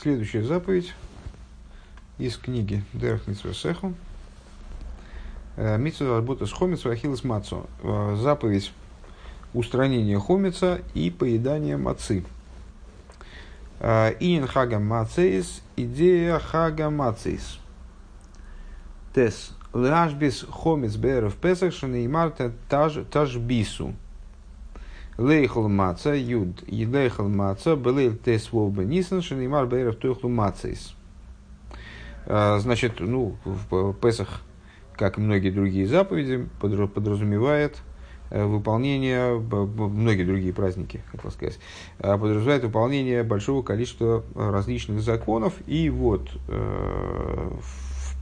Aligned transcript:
Следующая 0.00 0.42
заповедь 0.42 0.94
из 2.16 2.38
книги 2.38 2.82
Дерх 2.94 3.26
Митсвесеху. 3.26 3.92
Э, 5.56 5.76
работа 5.76 6.46
с 6.46 6.52
хомец 6.52 6.86
ахиллес 6.86 7.22
мацо. 7.22 7.66
Э, 7.82 8.16
заповедь 8.18 8.72
устранения 9.52 10.18
хомица 10.18 10.80
и 10.94 11.10
поедания 11.10 11.76
мацы. 11.76 12.24
Э, 13.80 14.14
Инин 14.20 14.46
хага 14.46 14.78
мацеис, 14.78 15.60
идея 15.76 16.38
хага 16.38 16.88
мацеис. 16.88 17.58
Тес. 19.14 19.50
Лашбис 19.74 20.46
хомец 20.48 20.96
беров 20.96 21.36
песах 21.36 21.74
шанеймар 21.74 22.32
тажбису. 22.70 23.94
Лейхл 25.20 25.68
маца, 25.68 26.14
юд, 26.14 26.62
и 26.66 26.86
лейхл 26.86 27.28
маца, 27.28 27.76
белейл 27.76 28.16
тес 28.16 28.50
вовба 28.52 28.84
нисан, 28.84 29.20
шанимар 29.20 29.66
бейров 29.66 29.96
тухлу 29.96 30.30
мацейс. 30.30 30.94
А, 32.24 32.58
значит, 32.58 33.00
ну, 33.00 33.36
в 33.44 33.92
Песах, 33.92 34.40
как 34.96 35.18
и 35.18 35.20
многие 35.20 35.50
другие 35.50 35.86
заповеди, 35.86 36.48
подразумевает 36.58 37.82
э, 38.30 38.42
выполнение, 38.42 39.38
многие 39.38 40.24
другие 40.24 40.54
праздники, 40.54 41.02
как 41.12 41.30
сказать, 41.32 41.58
а, 41.98 42.16
подразумевает 42.16 42.64
выполнение 42.64 43.22
большого 43.22 43.62
количества 43.62 44.24
различных 44.34 45.02
законов. 45.02 45.52
И 45.66 45.90
вот 45.90 46.30
э, 46.48 47.50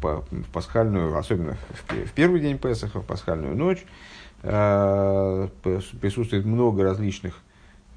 в 0.01 0.25
пасхальную, 0.53 1.17
особенно 1.17 1.57
в 2.05 2.13
первый 2.13 2.41
день 2.41 2.59
Песаха, 2.59 3.01
в 3.01 3.05
пасхальную 3.05 3.57
ночь, 3.57 3.85
Э, 3.85 4.28
присутствует 4.43 6.45
много 6.45 6.85
различных, 6.85 7.41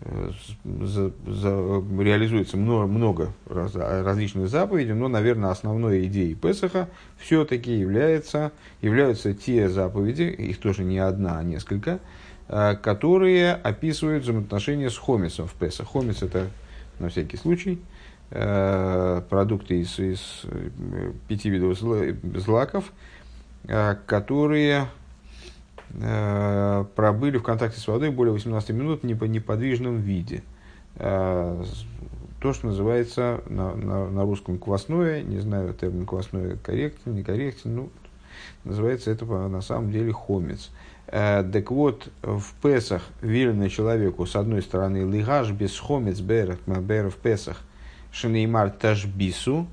э, 0.02 0.32
за, 0.64 1.12
за, 1.28 1.84
реализуется 2.00 2.58
много, 2.58 2.88
много 2.88 3.34
раз, 3.46 3.76
различных 3.76 4.50
заповедей, 4.50 4.94
но, 4.94 5.08
наверное, 5.08 5.52
основной 5.52 6.08
идеей 6.08 6.34
Песаха 6.34 6.90
все-таки 7.18 7.72
является, 7.72 8.52
являются 8.82 9.34
те 9.34 9.70
заповеди, 9.70 10.24
их 10.24 10.60
тоже 10.60 10.84
не 10.84 10.98
одна, 10.98 11.38
а 11.38 11.44
несколько, 11.44 12.00
э, 12.48 12.76
которые 12.82 13.54
описывают 13.54 14.24
взаимоотношения 14.24 14.90
с 14.90 14.98
хомисом 14.98 15.48
в 15.48 15.54
Песах. 15.54 15.90
Хомис– 15.90 16.22
это, 16.24 16.48
на 17.00 17.10
всякий 17.10 17.38
случай, 17.38 17.82
продукты 18.30 19.82
из, 19.82 20.00
из 20.00 20.44
пяти 21.28 21.50
видов 21.50 21.78
злаков, 21.78 22.94
которые 24.06 24.84
Э, 24.84 25.01
пробыли 26.96 27.38
в 27.38 27.44
контакте 27.44 27.80
с 27.80 27.88
водой 27.88 28.12
более 28.12 28.34
18 28.34 28.70
минут 28.72 29.04
в 29.04 29.06
неподвижном 29.06 29.98
виде. 29.98 30.44
Э, 30.96 31.64
то, 32.40 32.54
что 32.54 32.68
называется 32.68 33.42
на, 33.48 33.76
на, 33.76 34.10
на 34.10 34.24
русском 34.24 34.58
квасное, 34.58 35.22
не 35.22 35.40
знаю, 35.40 35.74
термин 35.74 36.06
квасное 36.06 36.58
корректен, 36.58 37.14
некорректен, 37.16 37.76
ну, 37.76 37.90
называется 38.64 39.12
это 39.12 39.26
на 39.26 39.62
самом 39.62 39.92
деле 39.92 40.12
хомец. 40.12 40.72
Э, 41.08 41.44
так 41.44 41.72
вот, 41.72 42.10
в 42.22 42.54
Песах 42.62 43.04
велено 43.22 43.68
человеку, 43.68 44.26
с 44.26 44.36
одной 44.36 44.62
стороны, 44.62 45.10
лигаш 45.10 45.52
без 45.52 45.78
хомец 45.78 46.20
бер, 46.20 46.58
бер 46.66 47.10
в 47.10 47.18
Песах, 47.18 47.62
шинеймар 48.12 48.72
тажбису, 48.72 49.68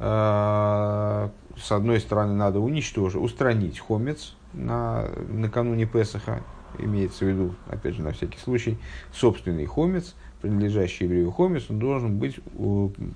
с 0.00 1.72
одной 1.72 1.98
стороны, 1.98 2.34
надо 2.34 2.60
уничтожить, 2.60 3.20
устранить 3.20 3.80
хомец, 3.80 4.36
на, 4.52 5.08
накануне 5.28 5.86
Песаха, 5.86 6.42
имеется 6.78 7.24
в 7.24 7.28
виду, 7.28 7.54
опять 7.68 7.94
же, 7.94 8.02
на 8.02 8.12
всякий 8.12 8.38
случай, 8.38 8.78
собственный 9.12 9.66
хомец, 9.66 10.14
принадлежащий 10.40 11.04
еврею 11.04 11.30
хомец, 11.30 11.64
он 11.68 11.78
должен 11.78 12.18
быть 12.18 12.38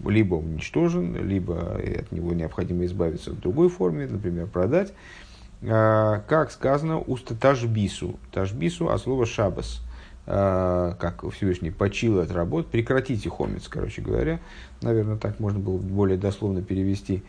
либо 0.04 0.34
уничтожен, 0.36 1.14
либо 1.26 1.76
от 1.76 2.10
него 2.12 2.32
необходимо 2.32 2.84
избавиться 2.84 3.30
в 3.30 3.40
другой 3.40 3.68
форме, 3.68 4.06
например, 4.06 4.46
продать. 4.46 4.92
А, 5.64 6.24
как 6.28 6.50
сказано, 6.50 6.98
уста 6.98 7.34
тажбису. 7.34 8.18
Тажбису, 8.32 8.90
а 8.90 8.98
слово 8.98 9.26
шабас. 9.26 9.82
Как 10.24 11.24
Всевышний 11.32 11.72
почил 11.72 12.20
от 12.20 12.30
работ, 12.30 12.68
прекратите 12.68 13.28
хомец, 13.28 13.66
короче 13.68 14.02
говоря. 14.02 14.38
Наверное, 14.80 15.16
так 15.16 15.40
можно 15.40 15.58
было 15.58 15.78
более 15.78 16.16
дословно 16.16 16.62
перевести. 16.62 17.24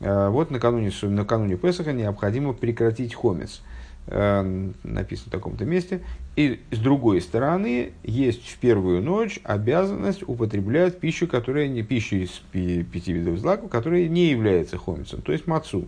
А, 0.00 0.30
вот 0.30 0.50
накануне, 0.50 0.92
накануне 1.02 1.56
Песаха 1.56 1.92
необходимо 1.92 2.52
прекратить 2.52 3.14
хомец. 3.14 3.62
Э, 4.06 4.42
написано 4.82 5.28
в 5.28 5.30
таком-то 5.30 5.64
месте. 5.64 6.00
И 6.34 6.60
с 6.70 6.78
другой 6.78 7.20
стороны, 7.20 7.92
есть 8.02 8.48
в 8.48 8.58
первую 8.58 9.02
ночь 9.02 9.38
обязанность 9.44 10.24
употреблять 10.26 10.98
пищу, 10.98 11.28
которая 11.28 11.68
не 11.68 11.82
пищу 11.82 12.16
из 12.16 12.30
пяти 12.50 13.12
видов 13.12 13.38
злаков, 13.38 13.70
которая 13.70 14.08
не 14.08 14.30
является 14.30 14.78
хомицем, 14.78 15.22
то 15.22 15.32
есть 15.32 15.46
мацу. 15.46 15.86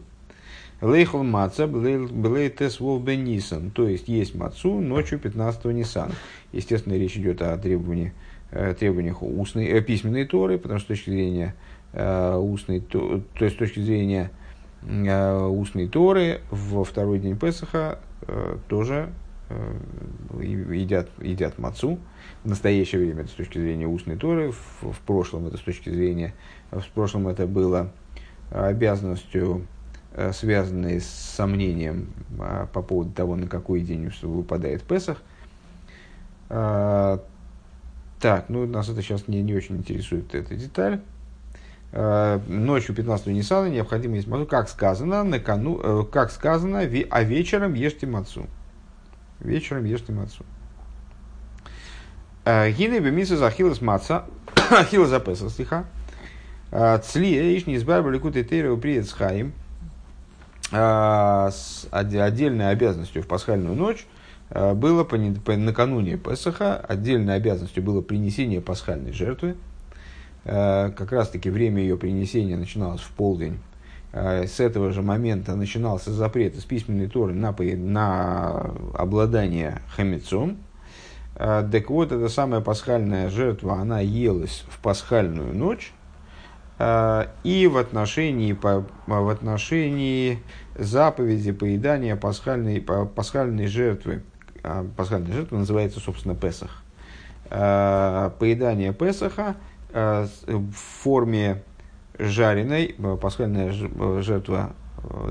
Лейхл 0.80 1.22
маца 1.22 1.66
блей 1.66 2.50
тес 2.50 2.80
бенисан, 2.80 3.70
то 3.70 3.88
есть 3.88 4.08
есть 4.08 4.34
мацу 4.34 4.80
ночью 4.80 5.18
15 5.18 5.64
Нисана. 5.66 6.14
Естественно, 6.52 6.94
речь 6.94 7.16
идет 7.16 7.40
о 7.40 7.56
требовании, 7.56 8.12
э, 8.50 8.74
требованиях 8.78 9.22
устной, 9.22 9.66
э, 9.66 9.80
письменной 9.80 10.26
торы, 10.26 10.58
потому 10.58 10.78
что 10.80 10.94
с 10.94 10.98
точки 10.98 11.10
зрения 11.10 11.54
Э, 11.54 11.71
устной, 11.94 12.80
то, 12.80 13.20
то 13.38 13.44
есть 13.44 13.56
с 13.56 13.58
точки 13.58 13.80
зрения 13.80 14.30
э, 14.82 15.46
устной 15.46 15.88
Торы 15.88 16.40
во 16.50 16.84
второй 16.84 17.18
день 17.18 17.38
Песаха 17.38 17.98
э, 18.22 18.56
тоже 18.68 19.12
едят, 20.40 21.10
едят 21.20 21.58
мацу. 21.58 21.98
В 22.44 22.48
настоящее 22.48 23.02
время 23.02 23.22
это 23.22 23.30
с 23.30 23.34
точки 23.34 23.58
зрения 23.58 23.86
устной 23.86 24.16
Торы, 24.16 24.52
в, 24.52 24.92
в 24.92 25.00
прошлом 25.00 25.46
это 25.46 25.58
с 25.58 25.60
точки 25.60 25.90
зрения, 25.90 26.34
в 26.70 26.88
прошлом 26.94 27.28
это 27.28 27.46
было 27.46 27.92
обязанностью, 28.50 29.66
связанной 30.32 31.00
с 31.00 31.06
сомнением 31.06 32.12
по 32.72 32.82
поводу 32.82 33.12
того, 33.12 33.36
на 33.36 33.46
какой 33.46 33.82
день 33.82 34.10
выпадает 34.22 34.82
Песах. 34.82 35.22
Так, 36.48 37.24
ну 38.48 38.66
нас 38.66 38.88
это 38.88 39.02
сейчас 39.02 39.28
не, 39.28 39.42
не 39.42 39.54
очень 39.54 39.76
интересует 39.76 40.34
эта 40.34 40.54
деталь. 40.54 41.00
Э, 41.94 42.40
ночью 42.48 42.94
15 42.94 43.26
Ниссана 43.26 43.68
необходимо 43.68 44.16
есть 44.16 44.26
мацу, 44.26 44.46
как 44.46 44.70
сказано, 44.70 45.24
на 45.24 45.38
кону, 45.38 45.78
э, 45.82 46.04
как 46.10 46.30
сказано, 46.30 46.80
а 46.80 47.22
вечером 47.22 47.74
ешьте 47.74 48.06
мацу. 48.06 48.46
Вечером 49.40 49.84
ешьте 49.84 50.12
мацу. 50.12 50.44
Э, 52.46 52.70
Гины 52.70 52.98
бемиса 52.98 53.36
захилас 53.36 53.82
маца, 53.82 54.24
ахилла 54.70 55.06
запесал 55.06 55.50
стиха. 55.50 55.84
Цли 56.70 57.36
эйш 57.36 57.66
не 57.66 57.76
избавили 57.76 58.16
куты 58.16 58.42
тейру 58.44 58.78
приед 58.78 59.06
с 59.06 59.12
хаим. 59.12 59.52
С 60.70 61.86
отдельной 61.90 62.70
обязанностью 62.70 63.22
в 63.22 63.26
пасхальную 63.26 63.74
ночь 63.76 64.06
было 64.48 65.06
накануне 65.46 66.16
Песаха, 66.16 66.78
отдельной 66.78 67.34
обязанностью 67.34 67.82
было 67.82 68.00
принесение 68.00 68.62
пасхальной 68.62 69.12
жертвы, 69.12 69.56
как 70.44 71.12
раз-таки 71.12 71.50
время 71.50 71.82
ее 71.82 71.96
принесения 71.96 72.56
начиналось 72.56 73.00
в 73.00 73.10
полдень. 73.10 73.58
Э, 74.12 74.46
с 74.46 74.60
этого 74.60 74.92
же 74.92 75.02
момента 75.02 75.56
начинался 75.56 76.12
запрет 76.12 76.54
из 76.54 76.64
письменной 76.64 77.08
торы 77.08 77.34
на, 77.34 77.54
на 77.58 78.74
обладание 78.94 79.80
хамецом. 79.96 80.58
Э, 81.34 81.66
так 81.70 81.90
вот, 81.90 82.12
эта 82.12 82.28
самая 82.28 82.60
пасхальная 82.60 83.30
жертва, 83.30 83.80
она 83.80 84.00
елась 84.00 84.64
в 84.68 84.78
пасхальную 84.80 85.54
ночь. 85.54 85.92
И 87.44 87.70
в 87.72 87.76
отношении, 87.76 88.58
в 89.06 89.28
отношении 89.28 90.42
заповеди 90.76 91.52
поедания 91.52 92.16
пасхальной, 92.16 92.80
пасхальной 92.80 93.68
жертвы, 93.68 94.24
пасхальная 94.96 95.32
жертва 95.32 95.58
называется, 95.58 96.00
собственно, 96.00 96.34
Песах. 96.34 96.82
Поедание 97.48 98.92
Песаха– 98.92 99.54
Э, 99.71 99.71
в 99.92 100.72
форме 100.72 101.62
жареной. 102.18 102.94
Э, 102.98 103.16
пасхальная 103.20 103.72
э, 103.72 104.20
жертва 104.22 104.74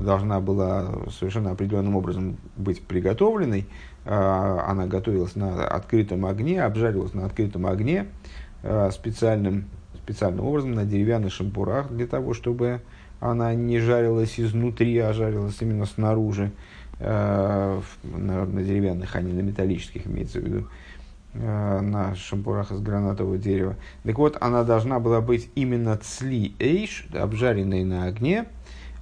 должна 0.02 0.40
была 0.40 0.92
совершенно 1.10 1.52
определенным 1.52 1.96
образом 1.96 2.36
быть 2.58 2.82
приготовленной. 2.82 3.66
Она 4.04 4.86
готовилась 4.86 5.34
на 5.34 5.66
открытом 5.66 6.26
огне, 6.26 6.62
обжаривалась 6.62 7.14
на 7.14 7.24
открытом 7.24 7.64
огне 7.64 8.08
специальным, 8.90 9.64
специальным 9.94 10.44
образом 10.44 10.72
на 10.72 10.84
деревянных 10.84 11.32
шампурах 11.32 11.90
для 11.90 12.06
того, 12.06 12.34
чтобы 12.34 12.82
она 13.18 13.54
не 13.54 13.78
жарилась 13.78 14.38
изнутри, 14.38 14.98
а 14.98 15.14
жарилась 15.14 15.56
именно 15.60 15.86
снаружи, 15.86 16.52
на, 17.00 17.80
на 18.02 18.62
деревянных, 18.62 19.16
а 19.16 19.22
не 19.22 19.32
на 19.32 19.40
металлических, 19.40 20.06
имеется 20.06 20.38
в 20.38 20.42
виду. 20.42 20.68
Э, 21.34 21.80
на 21.80 22.14
шампурах 22.14 22.72
из 22.72 22.80
гранатового 22.80 23.38
дерева. 23.38 23.76
Так 24.04 24.18
вот, 24.18 24.36
она 24.42 24.64
должна 24.64 25.00
была 25.00 25.22
быть 25.22 25.48
именно 25.54 25.96
цли 25.96 26.54
эйш, 26.58 27.06
обжаренной 27.14 27.84
на 27.84 28.04
огне. 28.04 28.44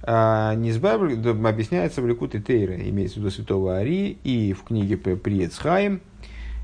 А, 0.03 0.55
Низбабр 0.55 1.11
объясняется 1.45 2.01
в 2.01 2.07
Ликуте 2.07 2.39
Тейра, 2.39 2.75
имеется 2.75 3.15
в 3.15 3.19
виду 3.19 3.31
святого 3.31 3.77
Ари, 3.77 4.17
и 4.23 4.53
в 4.53 4.63
книге 4.63 4.95
Приецхаим. 4.95 5.99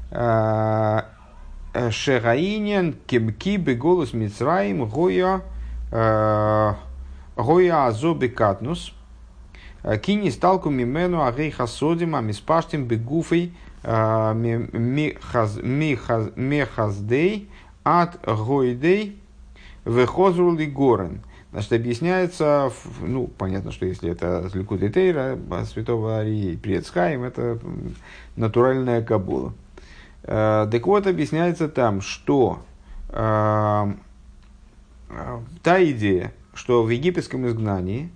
А, 0.09 1.09
Шегаинен 1.91 2.95
кемки 3.05 3.57
беголус 3.57 4.13
Мицраим 4.13 4.87
гоя 4.87 5.41
гоя 7.35 7.85
азоби 7.85 8.27
катнус 8.29 8.93
кини 10.01 10.29
сталку 10.29 10.69
мимену 10.69 11.25
агей 11.25 11.51
хасодим 11.51 12.15
амиспаштим 12.15 12.85
бегуфей 12.85 13.53
мехаздей 16.35 17.49
от 17.83 18.19
гойдей 18.25 19.21
вехозрули 19.85 20.65
горен. 20.65 21.21
Значит, 21.51 21.73
объясняется, 21.73 22.71
ну, 23.01 23.27
понятно, 23.27 23.71
что 23.71 23.85
если 23.85 24.11
это 24.11 24.49
Ликут 24.53 24.81
Тейра, 24.93 25.39
святого 25.65 26.17
Арии, 26.17 26.57
Предсхайм, 26.57 27.23
это 27.23 27.57
натуральная 28.35 29.01
кабула. 29.01 29.53
Э, 30.23 30.67
так 30.69 30.85
вот, 30.85 31.07
объясняется 31.07 31.69
там, 31.69 32.01
что 32.01 32.59
э, 33.09 33.93
та 35.63 35.83
идея, 35.85 36.33
что 36.53 36.83
в 36.83 36.89
египетском 36.89 37.47
изгнании 37.47 38.11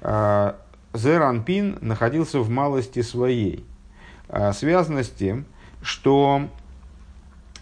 э, 0.00 0.54
Зеранпин 0.94 1.78
находился 1.82 2.40
в 2.40 2.48
малости 2.48 3.02
своей, 3.02 3.64
э, 4.30 4.52
связана 4.52 5.02
с 5.04 5.10
тем, 5.10 5.44
что 5.82 6.48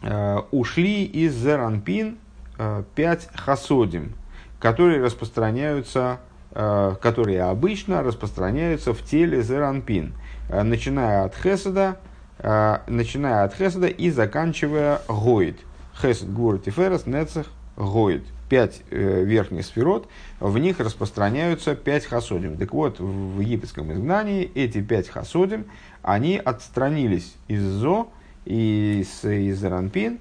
э, 0.03 0.38
ушли 0.50 1.05
из 1.05 1.35
Зеранпин 1.35 2.19
э, 2.59 2.85
пять 2.94 3.29
хасодим, 3.35 4.15
которые 4.61 5.03
распространяются, 5.03 6.20
которые 6.50 7.43
обычно 7.43 8.03
распространяются 8.03 8.94
в 8.94 9.03
теле 9.03 9.43
Зеранпин, 9.43 10.15
начиная 10.49 11.25
от 11.25 11.37
Хеседа, 11.37 11.99
э, 12.38 12.79
начиная 12.87 13.44
от 13.44 13.55
Хеседа 13.55 13.87
и 13.87 14.11
заканчивая 14.11 15.00
Гоид. 15.09 15.59
Хесед, 16.00 16.32
Гур, 16.32 16.59
Тиферес, 16.59 17.06
Нецех, 17.06 17.47
Гоид. 17.76 18.25
Пять 18.49 18.83
э, 18.91 19.25
верхних 19.25 19.65
сферот, 19.67 20.09
в 20.41 20.59
них 20.59 20.81
распространяются 20.81 21.75
пять 21.75 22.06
хасодим. 22.06 22.56
Так 22.56 22.73
вот, 22.73 22.99
в 22.99 23.41
египетском 23.41 23.93
изгнании 23.93 24.50
эти 24.55 24.81
пять 24.81 25.09
хасодим, 25.09 25.67
они 26.03 26.39
отстранились 26.39 27.35
из 27.49 27.62
Зо 27.62 28.09
из, 28.45 29.25
из 29.25 29.62
Ранпин, 29.62 30.19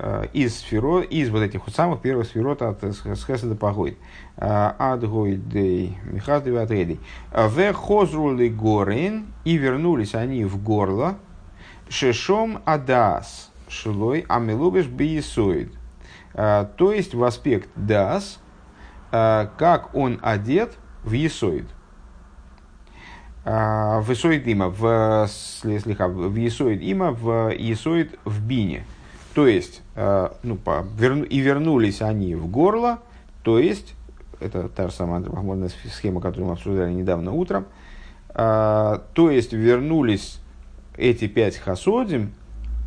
Э, 0.00 0.26
из 0.32 0.58
сферо, 0.58 1.00
из 1.00 1.28
вот 1.30 1.42
этих 1.42 1.66
вот 1.66 1.74
самых 1.74 2.00
первых 2.00 2.26
сферот 2.26 2.62
от 2.62 2.84
с 2.84 3.02
Хеседа 3.02 3.56
Пагойд. 3.56 3.96
Э, 4.36 4.72
от 4.78 5.08
Гойдей, 5.08 5.98
Михаздой 6.04 6.52
Ватредей. 6.52 7.00
Э, 7.32 7.48
в 7.48 7.72
Хозрули 7.72 8.48
Горин, 8.48 9.26
и 9.44 9.56
вернулись 9.56 10.14
они 10.14 10.44
в 10.44 10.62
горло, 10.62 11.18
Шешом 11.88 12.60
Адас, 12.64 13.50
Шилой 13.68 14.24
Амилубеш 14.28 14.86
Биесоид. 14.86 15.72
То 16.32 16.92
есть 16.92 17.14
в 17.14 17.24
аспект 17.24 17.68
Дас, 17.76 18.40
как 19.10 19.94
он 19.94 20.18
одет 20.22 20.76
в 21.04 21.12
Есоид. 21.12 21.66
В 23.44 24.04
Есоид 24.10 24.46
има, 24.46 24.68
в, 24.68 25.26
слегка, 25.28 26.08
в 26.08 26.34
Есоид 26.34 26.82
има, 26.82 27.12
в 27.12 27.50
Есоид 27.50 28.18
в 28.24 28.42
Бине. 28.46 28.84
То 29.34 29.46
есть, 29.46 29.82
ну, 29.94 30.56
по, 30.56 30.84
и 31.00 31.38
вернулись 31.38 32.02
они 32.02 32.34
в 32.34 32.48
горло, 32.48 32.98
то 33.42 33.58
есть, 33.58 33.94
это 34.40 34.68
та 34.68 34.88
же 34.88 34.94
самая 34.94 35.18
антропоморфная 35.18 35.70
схема, 35.92 36.20
которую 36.20 36.48
мы 36.48 36.54
обсуждали 36.54 36.92
недавно 36.92 37.32
утром, 37.32 37.66
то 38.34 39.00
есть, 39.16 39.52
вернулись 39.52 40.40
эти 40.96 41.28
пять 41.28 41.56
хасодим, 41.56 42.32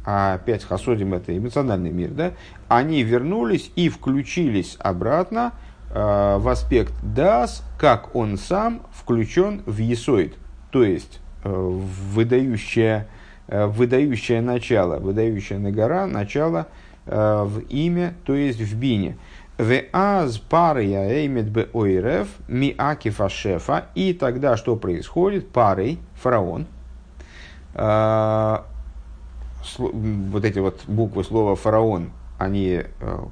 а 0.05 0.37
пять 0.39 0.63
хасодим 0.63 1.13
это 1.13 1.37
эмоциональный 1.37 1.91
мир, 1.91 2.11
да, 2.11 2.31
они 2.67 3.03
вернулись 3.03 3.71
и 3.75 3.89
включились 3.89 4.77
обратно 4.79 5.53
э, 5.89 6.37
в 6.39 6.47
аспект 6.47 6.93
дас, 7.01 7.63
как 7.77 8.15
он 8.15 8.37
сам 8.37 8.81
включен 8.93 9.63
в 9.65 9.77
есоид, 9.77 10.35
то 10.71 10.83
есть 10.83 11.19
э, 11.43 11.49
выдающее 11.49 13.07
Э, 13.51 13.65
выдающее 13.65 14.39
начало, 14.39 14.97
выдающее 14.99 15.59
нагора, 15.59 16.05
начало 16.05 16.67
э, 17.05 17.43
в 17.43 17.59
имя, 17.67 18.13
то 18.23 18.33
есть 18.33 18.61
в 18.61 18.77
бине. 18.77 19.17
В 19.57 19.73
аз 19.91 20.37
пария 20.37 21.09
эймет 21.09 21.49
бе 21.49 21.67
ми 22.47 22.73
акифа 22.77 23.27
шефа. 23.27 23.87
И 23.93 24.13
тогда 24.13 24.55
что 24.55 24.77
происходит? 24.77 25.49
Парой, 25.49 25.99
фараон, 26.15 26.65
э, 27.73 28.57
вот 29.77 30.45
эти 30.45 30.59
вот 30.59 30.81
буквы 30.87 31.23
слова 31.23 31.55
фараон, 31.55 32.11
они, 32.37 32.81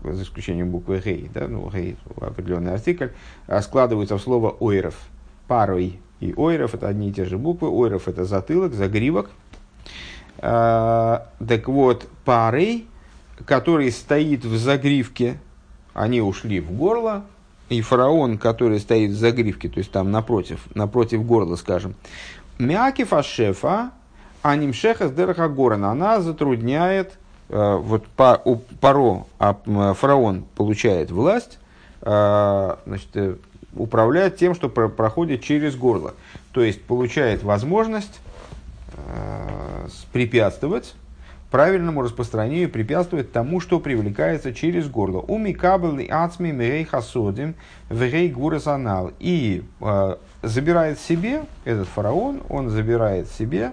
за 0.03 0.23
исключением 0.23 0.69
буквы 0.69 1.01
гей, 1.03 1.29
да, 1.33 1.47
ну, 1.47 1.69
гей, 1.71 1.97
определенный 2.21 2.73
артикль, 2.73 3.09
складываются 3.61 4.17
в 4.17 4.21
слово 4.21 4.51
ойрев. 4.59 4.95
Парой 5.47 5.99
и 6.19 6.33
ойрев 6.35 6.75
это 6.75 6.87
одни 6.87 7.09
и 7.09 7.13
те 7.13 7.25
же 7.25 7.37
буквы. 7.37 7.69
Ойрев 7.69 8.07
это 8.07 8.25
затылок, 8.25 8.73
загривок, 8.73 9.31
а, 10.41 11.27
так 11.45 11.67
вот, 11.67 12.07
парой, 12.25 12.85
который 13.45 13.91
стоит 13.91 14.45
в 14.45 14.57
загривке, 14.57 15.39
они 15.93 16.21
ушли 16.21 16.59
в 16.59 16.71
горло, 16.71 17.25
и 17.69 17.81
фараон, 17.81 18.37
который 18.37 18.79
стоит 18.79 19.11
в 19.11 19.15
загривке, 19.15 19.69
то 19.69 19.79
есть 19.79 19.91
там 19.91 20.11
напротив, 20.11 20.61
напротив 20.73 21.25
горла, 21.25 21.55
скажем, 21.55 21.95
Мякиф 22.57 23.13
Ашефа, 23.13 23.91
Анимшеха 24.41 25.07
с 25.07 25.12
Дерахагорана, 25.12 25.91
она 25.91 26.21
затрудняет, 26.21 27.18
э, 27.50 27.75
вот 27.75 28.07
по, 28.07 28.41
у 28.45 28.56
Паро, 28.56 29.25
а 29.38 29.56
фараон 29.94 30.45
получает 30.56 31.12
власть, 31.12 31.59
э, 32.01 32.75
значит, 32.86 33.09
э, 33.15 33.36
управляет 33.75 34.38
тем, 34.38 34.56
что 34.56 34.69
проходит 34.69 35.44
через 35.44 35.75
горло. 35.75 36.13
То 36.51 36.62
есть 36.62 36.83
получает 36.83 37.44
возможность 37.44 38.19
препятствовать 40.12 40.95
правильному 41.51 42.01
распространению, 42.01 42.69
препятствовать 42.69 43.31
тому, 43.31 43.59
что 43.59 43.80
привлекается 43.80 44.53
через 44.53 44.88
горло. 44.88 45.19
Уми 45.19 45.53
кабел 45.53 45.97
и 45.97 46.07
ацми 46.07 46.51
мирей 46.51 46.83
хасодим 46.83 47.56
врей 47.89 48.30
гурасанал. 48.30 49.12
И 49.19 49.63
э, 49.81 50.15
забирает 50.44 51.00
себе, 51.00 51.44
этот 51.65 51.88
фараон, 51.88 52.42
он 52.50 52.69
забирает 52.69 53.30
себе 53.30 53.71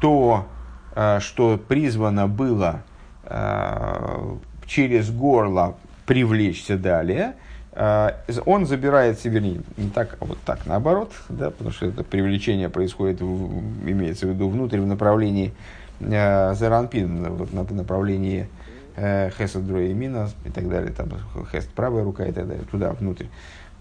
то, 0.00 0.46
э, 0.94 1.20
что 1.20 1.58
призвано 1.58 2.28
было 2.28 2.82
э, 3.24 4.36
через 4.66 5.10
горло 5.10 5.76
привлечься 6.06 6.76
далее– 6.76 7.34
Э, 7.76 8.12
он 8.46 8.64
забирает 8.64 9.20
себе, 9.20 9.40
не, 9.40 9.60
не 9.76 9.90
так, 9.90 10.16
а 10.20 10.24
вот 10.24 10.38
так 10.46 10.64
наоборот, 10.64 11.12
да, 11.28 11.50
потому 11.50 11.70
что 11.70 11.86
это 11.86 12.02
привлечение 12.02 12.70
происходит, 12.70 13.20
в, 13.20 13.60
имеется 13.88 14.26
в 14.26 14.30
виду 14.30 14.48
внутрь 14.48 14.80
в 14.80 14.86
направлении 14.86 15.52
э, 16.00 16.54
Заранпин, 16.54 17.34
вот 17.34 17.52
на 17.52 17.64
направлении 17.64 18.48
э, 18.96 19.30
Хесед 19.36 19.64
Мина 19.64 20.30
и 20.46 20.50
так 20.50 20.70
далее, 20.70 20.90
там 20.90 21.10
Хест 21.52 21.68
правая 21.68 22.02
рука 22.02 22.24
и 22.24 22.32
так 22.32 22.48
далее, 22.48 22.64
туда, 22.70 22.92
внутрь. 22.92 23.26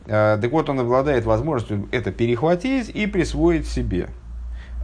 Э, 0.07 0.37
так 0.41 0.51
вот, 0.51 0.69
он 0.69 0.81
обладает 0.81 1.23
возможностью 1.23 1.87
это 1.93 2.11
перехватить 2.11 2.89
и 2.89 3.07
присвоить 3.07 3.65
себе. 3.65 4.09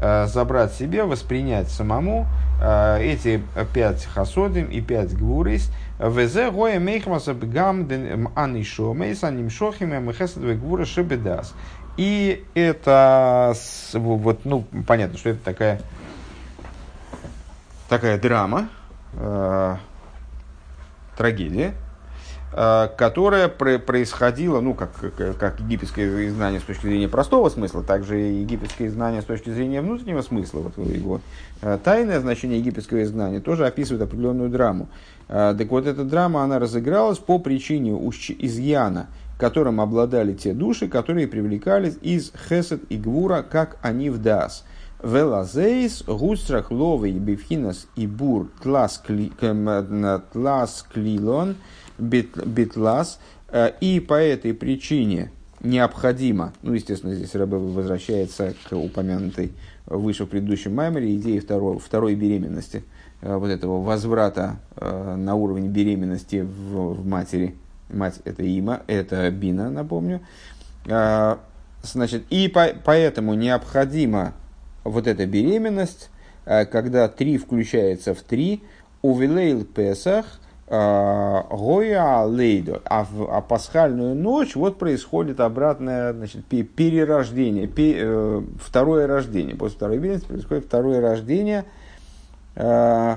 Э, 0.04 0.26
забрать 0.26 0.74
себе, 0.74 1.04
воспринять 1.04 1.70
самому 1.70 2.26
э, 2.60 3.04
эти 3.04 3.40
пять 3.72 4.04
хасодим 4.04 4.66
и 4.66 4.82
пять 4.82 5.16
гвурис. 5.16 5.72
Везе 6.00 6.50
гоя 6.50 6.80
мейхмаса 6.80 7.36
бгам 7.36 7.88
анишо 8.34 8.96
мейса 8.96 9.30
нимшохим 9.30 10.04
мехесед 10.04 10.60
гвура 10.60 10.86
шебедас. 10.86 11.54
И 11.98 12.44
это, 12.56 13.54
вот, 13.94 14.44
ну, 14.44 14.66
понятно, 14.88 15.20
что 15.20 15.30
это 15.30 15.44
такая, 15.46 15.82
такая 17.88 18.20
драма, 18.20 18.70
э, 19.14 19.76
трагедия, 21.16 21.76
которая 22.52 23.48
происходила, 23.48 24.60
ну, 24.60 24.74
как, 24.74 24.90
как 25.40 25.62
египетское 25.62 26.28
изгнание 26.28 26.60
с 26.60 26.64
точки 26.64 26.88
зрения 26.88 27.08
простого 27.08 27.48
смысла, 27.48 27.82
также 27.82 28.22
и 28.22 28.42
египетское 28.42 28.90
изгнание 28.90 29.22
с 29.22 29.26
точки 29.26 29.50
зрения 29.52 29.82
внутреннего 29.82 30.22
смысла, 30.22 30.60
вот 30.60 30.78
его 30.78 31.22
э, 31.62 31.80
тайное 31.82 32.20
значение 32.20 32.60
египетского 32.60 33.04
изгнания 33.04 33.40
тоже 33.40 33.66
описывает 33.66 34.02
определенную 34.02 34.50
драму. 34.50 34.90
Э, 35.30 35.56
так 35.58 35.70
вот, 35.72 35.88
эта 35.88 36.04
драма, 36.04 36.44
она 36.44 36.60
разыгралась 36.60 37.20
по 37.20 37.40
причине 37.40 37.92
изъяна, 37.92 39.08
которым 39.40 39.80
обладали 39.80 40.34
те 40.34 40.54
души, 40.54 40.90
которые 40.90 41.28
привлекались 41.30 41.98
из 42.02 42.34
Хесед 42.50 42.82
и 42.90 42.98
Гвура, 42.98 43.46
как 43.50 43.78
они 43.82 44.10
в 44.10 44.22
Дас. 44.22 44.66
Велазейс, 45.02 46.04
густрах 46.04 46.70
ловый 46.70 47.14
бифхинас 47.14 47.88
и 47.96 48.08
бур 48.08 48.50
тлас 48.62 49.02
клилон– 50.94 51.56
битлас, 52.02 53.20
э, 53.50 53.72
и 53.80 54.00
по 54.00 54.16
этой 54.16 54.54
причине 54.54 55.32
необходимо, 55.62 56.54
ну, 56.62 56.74
естественно, 56.74 57.14
здесь 57.14 57.36
Рэбе 57.36 57.58
возвращается 57.58 58.54
к 58.68 58.76
упомянутой 58.76 59.52
выше 59.86 60.26
в 60.26 60.30
предыдущем 60.30 60.76
маймере 60.76 61.16
идее 61.16 61.40
второй, 61.40 61.80
второй 61.80 62.16
беременности, 62.16 62.84
вот 63.22 63.50
этого 63.50 63.84
возврата 63.84 64.60
на 64.80 65.36
уровень 65.36 65.68
беременности 65.68 66.42
в, 66.42 66.94
в 66.96 67.06
матери. 67.06 67.56
Мать 67.90 68.20
это 68.24 68.42
има, 68.42 68.82
это 68.88 69.30
бина, 69.30 69.70
напомню. 69.70 70.22
Значит, 71.84 72.24
и 72.30 72.48
по, 72.48 72.70
поэтому 72.84 73.34
необходима 73.34 74.34
вот 74.84 75.08
эта 75.08 75.26
беременность, 75.26 76.10
когда 76.46 77.08
три 77.08 77.38
включается 77.38 78.16
в 78.16 78.22
три, 78.22 78.64
увелейл 79.02 79.66
Песах, 79.66 80.40
Гоя 80.72 82.24
Лейдо. 82.24 82.82
А 82.86 83.04
в 83.04 83.30
а 83.30 83.42
пасхальную 83.42 84.16
ночь 84.16 84.56
вот 84.56 84.80
происходит 84.80 85.42
обратное 85.42 86.14
значит, 86.14 86.46
перерождение, 86.46 87.70
э, 87.76 88.42
второе 88.58 89.06
рождение. 89.06 89.58
После 89.58 89.76
второй 89.76 89.98
беременности 89.98 90.28
происходит 90.28 90.66
второе 90.66 91.02
рождение, 91.02 91.66
э, 92.56 93.16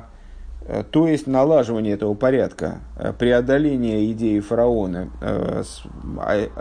э, 0.66 0.82
то 0.90 1.06
есть 1.06 1.28
налаживание 1.28 1.94
этого 1.94 2.14
порядка, 2.14 2.80
преодоление 3.20 4.10
идеи 4.10 4.40
фараона, 4.40 5.10
а, 5.20 5.62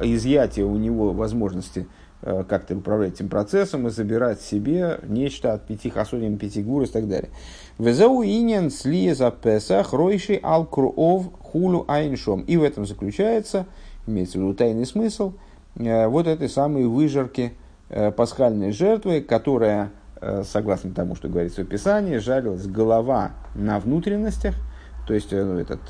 изъятие 0.03 0.67
у 0.67 0.75
него 0.75 1.11
возможности 1.11 1.87
как-то 2.21 2.77
управлять 2.77 3.15
этим 3.15 3.29
процессом 3.29 3.87
и 3.87 3.89
забирать 3.89 4.39
себе 4.39 4.99
нечто 5.03 5.53
от 5.53 5.65
пяти 5.65 5.89
хасудим, 5.89 6.37
пяти 6.37 6.61
гур 6.61 6.83
и 6.83 6.85
так 6.85 7.09
далее. 7.09 7.31
Везеу 7.79 8.23
инин 8.23 8.69
слиеза 8.69 9.31
песах 9.31 9.93
ройши 9.93 10.39
ал 10.43 10.65
круов 10.65 11.31
хулу 11.41 11.85
айншом. 11.87 12.41
И 12.41 12.55
в 12.55 12.63
этом 12.63 12.85
заключается, 12.85 13.65
имеется 14.05 14.37
в 14.37 14.41
виду 14.41 14.53
тайный 14.53 14.85
смысл, 14.85 15.33
э, 15.75 16.07
вот 16.07 16.27
этой 16.27 16.49
самой 16.49 16.85
выжарки 16.85 17.53
э, 17.89 18.11
пасхальной 18.11 18.71
жертвы, 18.71 19.21
которая, 19.21 19.91
э, 20.21 20.43
согласно 20.43 20.93
тому, 20.93 21.15
что 21.15 21.29
говорится 21.29 21.63
в 21.63 21.65
Писании, 21.65 22.17
жарилась 22.17 22.67
голова 22.67 23.31
на 23.55 23.79
внутренностях, 23.79 24.53
то 25.07 25.13
есть 25.13 25.31
ну, 25.31 25.57
этот 25.57 25.81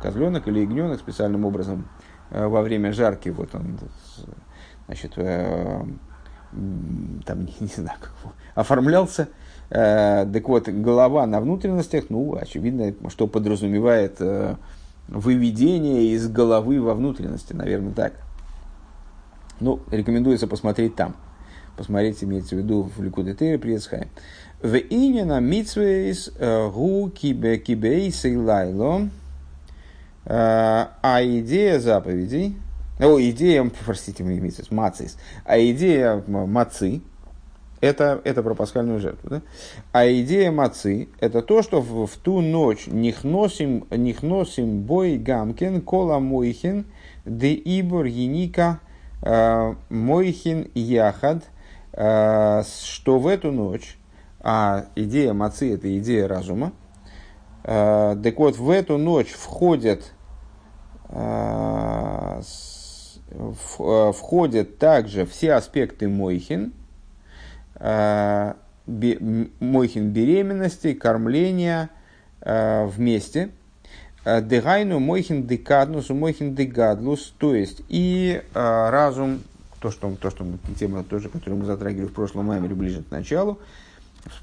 козленок 0.00 0.48
или 0.48 0.60
ягненок 0.60 1.00
специальным 1.00 1.44
образом 1.44 1.86
во 2.30 2.62
время 2.62 2.90
жарки, 2.90 3.28
вот 3.28 3.54
он, 3.54 3.78
значит, 4.86 5.18
там, 7.24 7.46
не, 7.60 7.66
знаю, 7.66 7.98
как 8.00 8.12
оформлялся, 8.54 9.28
Э, 9.74 10.26
так 10.30 10.48
вот, 10.48 10.68
голова 10.68 11.26
на 11.26 11.40
внутренностях, 11.40 12.04
ну, 12.10 12.36
очевидно, 12.36 12.92
что 13.08 13.26
подразумевает 13.26 14.16
э, 14.20 14.56
выведение 15.08 16.08
из 16.08 16.28
головы 16.28 16.78
во 16.82 16.92
внутренности, 16.94 17.54
наверное, 17.54 17.94
так. 17.94 18.12
Ну, 19.60 19.80
рекомендуется 19.90 20.46
посмотреть 20.46 20.94
там. 20.94 21.16
Посмотреть, 21.74 22.22
имеется 22.22 22.54
в 22.54 22.58
виду 22.58 22.90
в 22.94 23.02
Ликудетере 23.02 23.58
при 23.58 23.76
Эцхае. 23.76 24.08
В 24.60 24.76
инина 24.76 25.40
митсвейс 25.40 26.30
э, 26.38 26.68
гу 26.68 27.08
кибе 27.08 27.56
кибейс 27.56 28.24
лайло. 28.24 29.08
А 30.24 31.20
идея 31.22 31.80
заповедей, 31.80 32.56
о, 32.98 33.20
идея, 33.20 33.70
простите, 33.84 34.22
митсвейс, 34.22 34.70
мацис, 34.70 35.18
а 35.44 35.58
идея 35.58 36.22
мацы, 36.26 37.02
это, 37.82 38.20
это 38.24 38.42
про 38.44 38.54
пасхальную 38.54 39.00
жертву. 39.00 39.28
Да? 39.28 39.42
А 39.90 40.06
идея 40.06 40.52
мацы– 40.52 41.08
это 41.20 41.42
то, 41.42 41.62
что 41.62 41.80
в, 41.80 42.06
в 42.06 42.16
ту 42.16 42.40
ночь 42.40 42.86
нихносим, 42.86 43.86
нихносим 43.90 44.82
бой 44.82 45.18
гамкен 45.18 45.80
кола 45.80 46.20
мойхин 46.20 46.86
де 47.24 47.52
ибор 47.54 48.04
еника 48.04 48.78
э, 49.22 49.74
мойхин 49.88 50.70
яхад, 50.74 51.42
э, 51.92 52.62
что 52.84 53.18
в 53.18 53.26
эту 53.26 53.50
ночь, 53.50 53.98
а 54.38 54.86
идея 54.94 55.32
мацы– 55.32 55.74
это 55.74 55.98
идея 55.98 56.28
разума, 56.28 56.72
э, 57.64 58.16
так 58.22 58.38
вот 58.38 58.58
в 58.58 58.70
эту 58.70 58.96
ночь 58.96 59.32
входят 59.32 60.12
входят 63.74 64.78
также 64.78 65.26
все 65.26 65.54
аспекты 65.54 66.08
мойхин– 66.08 66.72
Э, 67.82 68.54
мойхин 68.86 70.10
беременности, 70.10 70.92
кормления 70.92 71.90
э, 72.40 72.86
вместе. 72.86 73.50
Э, 74.24 74.40
дегайну 74.40 75.00
мойхин 75.00 75.46
декаднус, 75.46 76.08
мойхин 76.10 76.54
дегадлус, 76.54 77.34
то 77.38 77.54
есть 77.54 77.82
и 77.88 78.42
разум, 78.54 79.40
то, 79.80 79.90
что, 79.90 80.14
то, 80.14 80.30
что 80.30 80.46
тема 80.78 81.02
тоже, 81.02 81.28
которую 81.28 81.60
мы 81.60 81.66
затрагивали 81.66 82.06
в 82.06 82.12
прошлом 82.12 82.46
маймере 82.46 82.74
ближе 82.74 83.02
к 83.02 83.10
началу, 83.10 83.58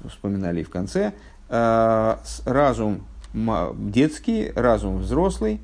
вспоминали 0.06 0.60
и 0.60 0.64
в 0.64 0.70
конце, 0.70 1.12
разум 1.48 3.06
детский, 3.32 4.52
разум 4.54 4.98
взрослый, 4.98 5.60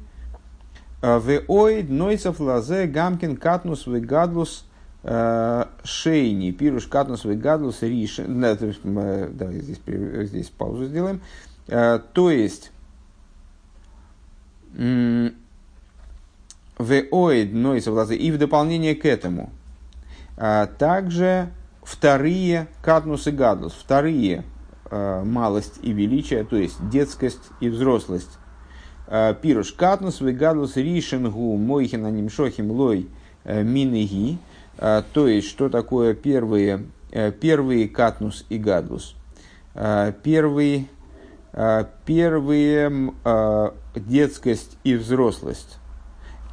Веоид, 1.06 1.88
Нойсов, 1.88 2.40
Лазе, 2.40 2.86
Гамкин, 2.86 3.36
Катнус, 3.36 3.86
Вегадлус, 3.86 4.66
Э, 5.08 5.66
шейни, 5.84 6.50
пируш 6.50 6.88
катнус 6.88 7.24
гадлус 7.24 7.82
риш. 7.82 8.16
Да, 8.26 8.56
давай 8.56 9.60
здесь, 9.60 9.80
здесь 10.28 10.48
паузу 10.48 10.86
сделаем. 10.86 11.20
Э, 11.68 12.00
то 12.12 12.28
есть, 12.28 12.72
веоид 14.74 15.36
нойса 17.52 17.92
влазы. 17.92 18.16
И 18.16 18.32
в 18.32 18.38
дополнение 18.38 18.96
к 18.96 19.06
этому, 19.06 19.50
э, 20.36 20.66
также 20.76 21.50
вторые 21.84 22.66
катнус 22.82 23.28
и 23.28 23.30
гадлус, 23.30 23.74
вторые 23.74 24.42
малость 24.90 25.78
и 25.82 25.92
величие, 25.92 26.44
то 26.44 26.56
есть 26.56 26.88
детскость 26.88 27.50
и 27.60 27.68
взрослость. 27.68 28.38
Пируш 29.06 29.72
катнус, 29.72 30.20
вегадлус, 30.20 30.76
ришенгу, 30.76 31.56
мойхин, 31.56 32.04
анимшохим, 32.04 32.70
лой, 32.70 33.08
минеги. 33.44 34.38
То 34.78 35.28
есть, 35.28 35.48
что 35.48 35.68
такое 35.68 36.14
первые, 36.14 36.86
первые 37.40 37.88
катнус 37.88 38.44
и 38.48 38.58
гадлус? 38.58 39.14
Первый, 40.22 40.88
а, 41.52 41.88
первые 42.04 43.12
детскость 43.94 44.76
и 44.84 44.94
взрослость. 44.96 45.78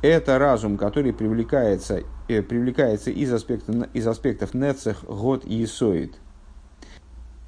Это 0.02 0.38
разум, 0.38 0.78
который 0.78 1.14
привлекается, 1.14 2.04
привлекается 2.28 3.10
из, 3.10 3.32
аспекта, 3.34 3.90
из 3.94 4.06
аспектов 4.06 4.54
нецех, 4.54 5.06
год 5.06 5.46
и 5.46 5.64
исоид. 5.64 6.16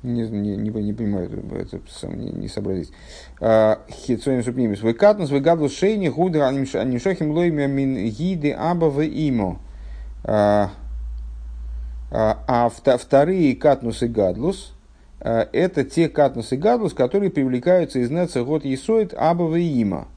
Не, 0.06 0.28
не, 0.30 0.56
не, 0.56 0.70
не 0.70 0.94
понимаю, 0.94 1.30
это 1.60 1.82
сам 1.90 2.20
не, 2.20 2.30
не 2.30 2.48
сообразить. 2.48 2.92
Хитсоим 3.40 4.44
супнимис. 4.44 4.82
Вы 4.82 4.94
катнус, 4.94 5.32
вы 5.32 5.40
гадлус 5.40 5.76
шейни, 5.76 6.10
гудра, 6.10 6.48
анимшохим 6.48 7.32
лоймя 7.32 7.66
мин 7.66 7.96
гиды 8.10 8.52
аба 8.52 8.86
в 8.86 9.02
имо. 9.02 9.60
А, 10.24 10.70
а, 12.12 12.40
а 12.48 12.98
вторые 12.98 13.56
катнус 13.56 14.02
и 14.04 14.08
гадлус 14.08 14.74
а,– 15.20 15.50
это 15.54 15.84
те 15.84 16.08
катнус 16.08 16.52
и 16.52 16.58
гадлус, 16.58 16.94
которые 16.94 17.32
привлекаются 17.32 18.00
из 18.00 18.12
неца 18.12 18.44
год 18.44 18.64
есоид 18.64 19.14
абава 19.14 19.60
има. 19.60 20.08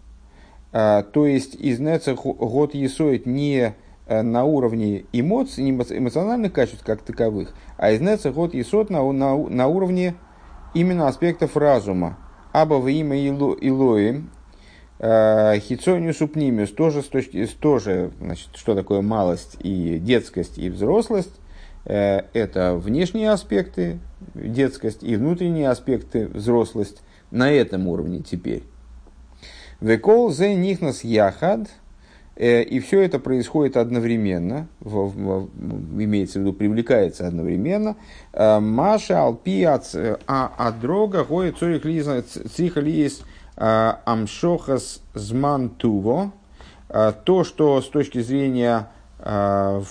То 0.71 1.27
есть 1.27 1.55
из 1.55 1.81
неца 1.81 2.15
год 2.15 2.75
есоид 2.75 3.25
не 3.25 3.75
на 4.09 4.45
уровне 4.45 5.05
эмоций, 5.13 5.69
эмоциональных 5.69 6.53
качеств 6.53 6.85
как 6.85 7.03
таковых, 7.03 7.55
а 7.77 7.91
из 7.91 8.01
неца 8.01 8.31
год 8.33 8.55
есоид 8.55 8.91
на, 8.91 9.13
на, 9.13 9.37
на 9.37 9.67
уровне 9.69 10.15
именно 10.75 11.09
аспектов 11.09 11.57
разума. 11.57 12.19
Абава 12.53 12.89
има 12.89 13.17
илои, 13.17 14.25
Э, 15.01 15.59
Хицонию 15.61 16.13
супнимиус 16.13 16.73
тоже, 16.73 17.03
с 17.03 17.07
точки, 17.07 17.47
тоже 17.61 18.11
значит, 18.21 18.49
что 18.55 18.75
такое 18.75 19.01
малость 19.01 19.57
и 19.61 19.99
детскость 19.99 20.59
и 20.59 20.69
взрослость. 20.71 21.35
Э, 21.85 22.23
это 22.33 22.75
внешние 22.75 23.31
аспекты, 23.31 24.01
детскость 24.35 25.05
и 25.05 25.17
внутренние 25.17 25.69
аспекты, 25.69 26.27
взрослость 26.27 27.03
на 27.31 27.51
этом 27.53 27.87
уровне 27.87 28.23
теперь. 28.23 28.65
Векол 29.81 30.33
зе 30.33 30.57
нихнас 30.57 31.05
яхад, 31.05 31.69
э, 31.69 31.73
и 32.39 32.79
все 32.81 33.01
это 33.01 33.19
происходит 33.19 33.77
одновременно, 33.77 34.69
в, 34.81 35.09
в, 35.09 35.49
имеется 36.03 36.39
в 36.39 36.43
виду, 36.43 36.53
привлекается 36.53 37.27
одновременно. 37.27 37.97
Маша 38.33 39.23
алпи 39.23 39.65
а 39.65 40.53
адрога 40.57 41.25
гоя 41.25 41.53
цорих 41.53 41.83
цриха 42.55 42.81
ли 42.81 42.93
есть 42.93 43.25
а, 43.57 44.01
Амшохас 44.05 45.03
Змантуво, 45.15 46.33
то, 47.25 47.45
что 47.45 47.83
с 47.83 47.89
точки 47.89 48.21
зрения 48.21 48.89
а, 49.21 49.83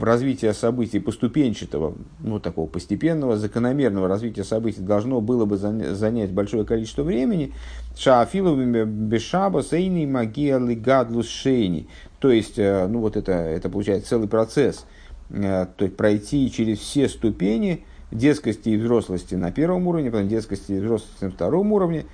развития 0.00 0.54
событий 0.54 1.00
поступенчатого, 1.00 1.94
ну, 2.20 2.38
такого 2.38 2.68
постепенного, 2.68 3.36
закономерного 3.36 4.06
развития 4.06 4.44
событий 4.44 4.80
должно 4.80 5.20
было 5.20 5.44
бы 5.44 5.56
занять 5.56 6.30
большое 6.30 6.64
количество 6.64 7.02
времени, 7.02 7.52
шаафиловыми 7.96 8.84
бешаба 8.84 9.64
сейни 9.64 10.06
магия 10.06 10.58
лигадлус 10.58 11.28
шейни. 11.28 11.88
То 12.20 12.30
есть, 12.30 12.60
э, 12.60 12.86
ну, 12.86 13.00
вот 13.00 13.16
это, 13.16 13.32
это 13.32 13.68
получается 13.68 14.10
целый 14.10 14.28
процесс, 14.28 14.86
э, 15.30 15.66
то 15.76 15.84
есть 15.84 15.96
пройти 15.96 16.48
через 16.52 16.78
все 16.78 17.08
ступени 17.08 17.84
детскости 18.12 18.68
и 18.68 18.76
взрослости 18.76 19.34
на 19.34 19.50
первом 19.50 19.88
уровне, 19.88 20.12
потом 20.12 20.28
детскости 20.28 20.72
и 20.72 20.78
взрослости 20.78 21.24
на 21.24 21.30
втором 21.32 21.72
уровне. 21.72 22.06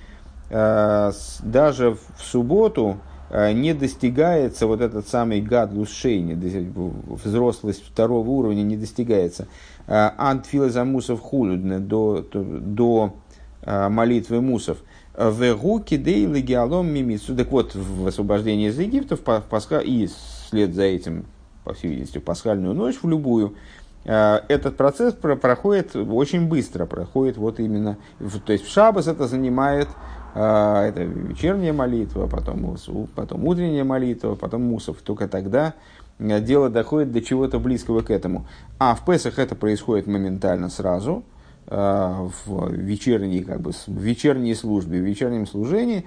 Даже 0.49 1.91
в 1.91 2.21
субботу 2.21 2.99
не 3.53 3.73
достигается 3.73 4.67
вот 4.67 4.81
этот 4.81 5.07
самый 5.07 5.41
гадлус 5.41 5.89
шейни, 5.89 6.33
взрослость 7.23 7.83
второго 7.83 8.29
уровня 8.29 8.61
не 8.61 8.77
достигается. 8.77 9.47
Антфила 9.87 10.69
замусов 10.69 11.19
хулю 11.19 11.57
до, 11.79 12.23
до 12.31 13.15
молитвы 13.65 14.41
мусов– 14.41 14.77
в 15.15 15.61
руки 15.61 15.97
дейли 15.97 16.41
мимицу. 16.83 17.35
Так 17.35 17.51
вот, 17.51 17.75
в 17.75 18.07
освобождении 18.07 18.69
из 18.69 18.79
Египта 18.79 19.15
в 19.15 19.21
Пасха, 19.21 19.79
и 19.79 20.07
вслед 20.07 20.73
за 20.73 20.83
этим, 20.83 21.25
по 21.63 21.73
всей 21.73 21.89
видимости, 21.89 22.17
в 22.17 22.23
пасхальную 22.23 22.73
ночь, 22.73 22.95
в 23.01 23.07
любую, 23.07 23.55
э, 24.05 24.39
этот 24.47 24.75
процесс 24.75 25.13
проходит 25.13 25.95
очень 25.95 26.47
быстро, 26.47 26.85
проходит 26.85 27.37
вот 27.37 27.59
именно, 27.59 27.97
то 28.45 28.53
есть 28.53 28.65
в 28.65 28.71
Шабас 28.71 29.07
это 29.07 29.27
занимает 29.27 29.87
э, 29.87 29.91
это 30.39 31.03
вечерняя 31.03 31.73
молитва, 31.73 32.27
потом, 32.27 32.77
потом 33.15 33.45
утренняя 33.45 33.83
молитва, 33.83 34.35
потом 34.35 34.63
мусов. 34.63 34.97
Только 35.03 35.27
тогда 35.27 35.73
э, 36.19 36.39
дело 36.41 36.69
доходит 36.69 37.11
до 37.11 37.21
чего-то 37.21 37.59
близкого 37.59 38.01
к 38.01 38.09
этому. 38.09 38.47
А 38.79 38.95
в 38.95 39.05
Песах 39.05 39.39
это 39.39 39.55
происходит 39.55 40.07
моментально 40.07 40.69
сразу– 40.69 41.23
Э, 41.67 42.29
в 42.45 42.71
вечерней, 42.73 43.41
как 43.41 43.61
бы, 43.61 43.71
в 43.71 43.87
вечерней 43.87 44.53
службе, 44.53 44.99
в 44.99 45.03
вечернем 45.03 45.47
служении, 45.47 46.05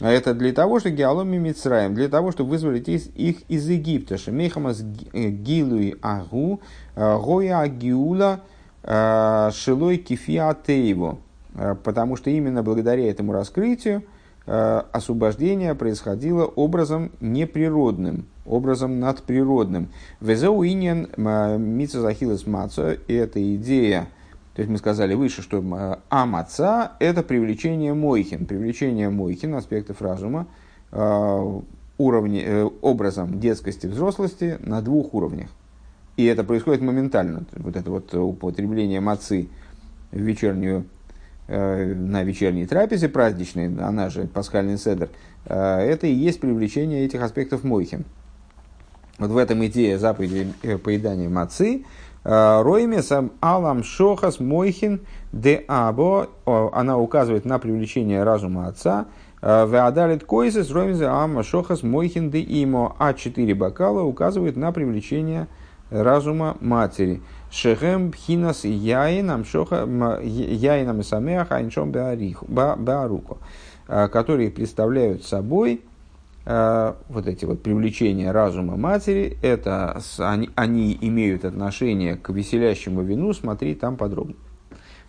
а 0.00 0.10
это 0.10 0.32
для 0.32 0.52
того, 0.52 0.80
что 0.80 0.90
геоломи 0.90 1.36
Мицраем, 1.36 1.94
для 1.94 2.08
того, 2.08 2.32
чтобы 2.32 2.50
вызволить 2.50 2.88
их 2.88 3.42
из 3.48 3.68
Египта. 3.68 4.16
Шемейхамас 4.16 4.82
э, 5.12 5.28
гилуи 5.28 5.96
агу, 6.00 6.60
гоя 6.96 7.60
агиула, 7.60 8.40
шилой 8.82 9.98
кифиатеево. 9.98 11.18
Потому 11.54 12.16
что 12.16 12.30
именно 12.30 12.62
благодаря 12.62 13.08
этому 13.08 13.32
раскрытию 13.32 14.02
освобождение 14.46 15.74
происходило 15.74 16.44
образом 16.44 17.12
неприродным, 17.20 18.26
образом 18.44 19.00
надприродным. 19.00 19.88
Везеу 20.20 20.64
иньян 20.64 21.08
мицазахилес 21.16 22.46
маца, 22.46 22.98
эта 23.08 23.54
идея 23.56 24.08
то 24.54 24.60
есть 24.60 24.70
мы 24.70 24.78
сказали 24.78 25.14
выше, 25.14 25.42
что 25.42 25.58
э, 25.60 25.96
амаца– 26.08 26.92
это 27.00 27.22
привлечение 27.24 27.92
мойхин. 27.92 28.46
Привлечение 28.46 29.10
мойхин, 29.10 29.54
аспектов 29.54 30.00
разума, 30.00 30.46
э, 30.92 31.60
уровне, 31.98 32.42
э, 32.44 32.70
образом 32.80 33.40
детскости, 33.40 33.88
взрослости 33.88 34.58
на 34.60 34.80
двух 34.80 35.12
уровнях. 35.12 35.50
И 36.16 36.24
это 36.24 36.44
происходит 36.44 36.82
моментально. 36.82 37.46
Вот 37.56 37.74
это 37.74 37.90
вот 37.90 38.14
употребление 38.14 39.00
мацы 39.00 39.48
в 40.12 40.20
вечернюю, 40.20 40.84
на 41.48 42.22
вечерней 42.22 42.66
трапезе 42.66 43.08
праздничной, 43.08 43.66
она 43.66 44.10
же 44.10 44.24
пасхальный 44.24 44.78
седр, 44.78 45.08
это 45.44 46.06
и 46.06 46.12
есть 46.12 46.40
привлечение 46.40 47.04
этих 47.04 47.22
аспектов 47.22 47.64
мойхин. 47.64 48.04
Вот 49.18 49.30
в 49.30 49.36
этом 49.36 49.64
идея 49.66 49.98
заповеди 49.98 50.52
поедания 50.82 51.28
мацы– 51.28 51.84
Ройме 52.24 53.02
сам 53.02 53.32
Алам 53.42 53.84
Шохас 53.84 54.40
Мойхин 54.40 55.02
де 55.30 55.62
Або, 55.68 56.28
она 56.46 56.96
указывает 56.96 57.44
на 57.44 57.58
привлечение 57.58 58.22
разума 58.22 58.66
отца. 58.66 59.06
Веадалит 59.42 60.24
Койсес 60.24 60.70
Ройме 60.70 61.04
Ама 61.04 61.42
Шохас 61.42 61.82
Мойхин 61.82 62.30
де 62.30 62.40
Имо. 62.40 62.96
А 62.98 63.12
четыре 63.12 63.54
бокала 63.54 64.02
указывает 64.02 64.56
на 64.56 64.72
привлечение 64.72 65.48
разума 65.90 66.56
матери. 66.60 67.20
Шехем 67.54 68.10
Пхинас 68.10 68.64
Яинам 68.64 69.44
Шоха 69.44 69.86
Яинам 70.22 71.02
Самеах 71.02 71.52
Айншом 71.52 71.92
Бааруко, 71.92 73.36
которые 73.86 74.50
представляют 74.50 75.24
собой 75.24 75.82
Э, 76.46 76.94
вот 77.08 77.26
эти 77.26 77.46
вот 77.46 77.62
привлечения 77.62 78.30
разума 78.30 78.76
матери, 78.76 79.38
это, 79.40 80.00
они, 80.18 80.50
они 80.54 80.96
имеют 81.00 81.46
отношение 81.46 82.16
к 82.16 82.28
веселящему 82.28 83.02
вину, 83.02 83.32
смотри 83.32 83.74
там 83.74 83.96
подробно. 83.96 84.34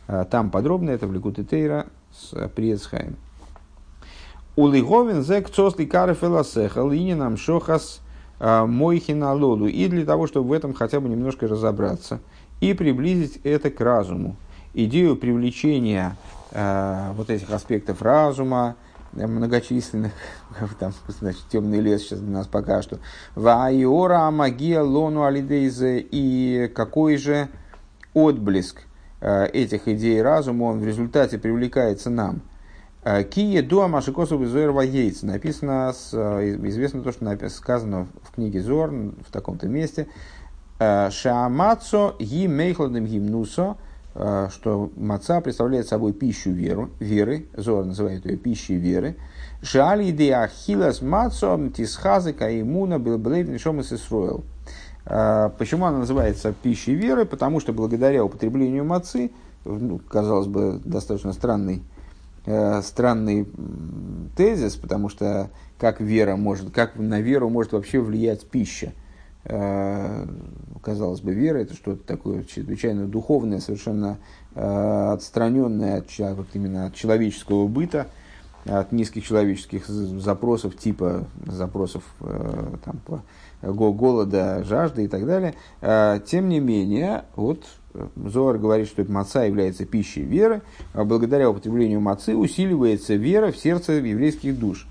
Э, 0.07 0.23
там 0.29 0.49
подробно, 0.49 0.91
это 0.91 1.07
в 1.07 1.13
Ликуте 1.13 1.43
Тейра 1.43 1.87
с 2.13 2.47
Приецхайм. 2.49 3.17
Улиговин 4.55 5.23
зек 5.23 5.49
цосли 5.49 5.85
карефеласеха 5.85 6.87
лининам 6.87 7.35
шохас 7.35 7.99
мойхина 8.45 9.33
лоду. 9.33 9.67
И 9.67 9.87
для 9.87 10.05
того, 10.05 10.27
чтобы 10.27 10.49
в 10.49 10.53
этом 10.53 10.73
хотя 10.73 10.99
бы 10.99 11.09
немножко 11.09 11.47
разобраться 11.47 12.19
и 12.61 12.73
приблизить 12.73 13.39
это 13.43 13.69
к 13.69 13.79
разуму. 13.81 14.35
Идею 14.73 15.15
привлечения 15.15 16.15
э, 16.51 17.11
вот 17.15 17.29
этих 17.29 17.49
аспектов 17.51 18.01
разума, 18.01 18.75
многочисленных, 19.13 20.11
там, 20.79 20.93
значит, 21.07 21.43
темный 21.49 21.79
лес 21.79 22.01
сейчас 22.01 22.19
для 22.19 22.31
нас 22.31 22.47
пока 22.47 22.81
что. 22.81 22.99
Ваиора 23.35 24.29
магия 24.31 24.81
лону 24.81 25.23
алидейзе 25.23 25.99
и 25.99 26.69
какой 26.73 27.17
же 27.17 27.47
отблеск 28.13 28.81
э, 29.21 29.47
этих 29.47 29.87
идей 29.87 30.21
разума 30.21 30.65
он 30.65 30.79
в 30.79 30.85
результате 30.85 31.37
привлекается 31.37 32.09
нам. 32.09 32.41
Э, 33.05 33.23
Кие 33.23 33.61
дуа 33.61 33.87
машикосу 33.87 34.37
визуэр 34.37 34.71
ваейц. 34.71 35.21
Написано, 35.21 35.93
с, 35.93 36.09
э, 36.11 36.57
известно 36.67 37.01
то, 37.01 37.13
что 37.13 37.49
сказано 37.49 38.07
в 38.23 38.35
книге 38.35 38.61
Зор 38.61 38.91
в 38.91 39.31
таком-то 39.31 39.67
месте. 39.67 40.07
Шаамацо 40.77 42.15
ги 42.19 42.47
мейхладым 42.47 43.05
гимнусо 43.05 43.77
Э, 44.17 44.47
что 44.49 44.91
маца 44.95 45.41
представляет 45.41 45.89
собой 45.89 46.13
пищу 46.13 46.49
веру, 46.49 46.89
веры, 47.01 47.47
Зор 47.57 47.83
называет 47.83 48.25
ее 48.25 48.37
пищей 48.37 48.75
веры. 48.75 49.17
Шали 49.61 50.11
де 50.11 50.33
ахилас 50.33 51.01
мацо 51.01 51.59
тисхазы 51.75 52.31
каимуна 52.31 52.97
был 52.97 53.17
блейвен 53.17 53.59
шомас 53.59 53.91
исроил. 53.91 54.45
Э, 55.05 55.49
почему 55.57 55.85
она 55.85 55.99
называется 55.99 56.53
пищей 56.53 56.95
веры? 56.95 57.25
Потому 57.25 57.59
что 57.59 57.73
благодаря 57.73 58.23
употреблению 58.23 58.85
мацы, 58.85 59.31
ну, 59.65 59.99
казалось 59.99 60.47
бы, 60.47 60.79
достаточно 60.85 61.33
странный, 61.33 61.81
э, 61.81 61.94
странный 62.45 63.47
тезис, 64.37 64.75
потому 64.75 65.09
что 65.09 65.49
как 65.79 65.99
вера 65.99 66.35
может, 66.35 66.71
как 66.71 66.95
на 66.95 67.19
веру 67.19 67.49
может 67.49 67.73
вообще 67.73 67.99
влиять 67.99 68.45
пища– 68.49 68.93
Э, 69.47 70.25
казалось 70.81 71.21
бы, 71.21 71.33
вера 71.33 71.59
это 71.59 71.75
что-то 71.75 72.03
такое 72.03 72.43
чрезвычайно 72.43 73.05
духовное, 73.05 73.59
совершенно 73.59 74.17
э, 74.55 75.11
отстраненное 75.13 75.99
от, 75.99 76.09
вот 76.35 76.47
именно 76.53 76.87
от 76.87 76.95
человеческого 76.95 77.67
быта, 77.67 78.07
от 78.65 78.91
низких 78.91 79.23
человеческих 79.23 79.87
запросов, 79.87 80.75
типа 80.75 81.27
запросов 81.45 82.03
э, 82.21 82.77
там, 82.83 82.99
по, 83.05 83.21
голода, 83.61 84.63
жажды 84.63 85.05
и 85.05 85.07
так 85.07 85.25
далее. 85.25 85.53
Тем 86.25 86.49
не 86.49 86.59
менее, 86.59 87.25
вот 87.35 87.63
Зоар 88.15 88.57
говорит, 88.57 88.87
что 88.87 89.03
маца 89.11 89.43
является 89.43 89.85
пищей 89.85 90.23
веры, 90.23 90.61
а 90.93 91.03
благодаря 91.03 91.49
употреблению 91.49 92.01
мацы 92.01 92.35
усиливается 92.35 93.15
вера 93.15 93.51
в 93.51 93.57
сердце 93.57 93.93
еврейских 93.93 94.57
душ. 94.59 94.87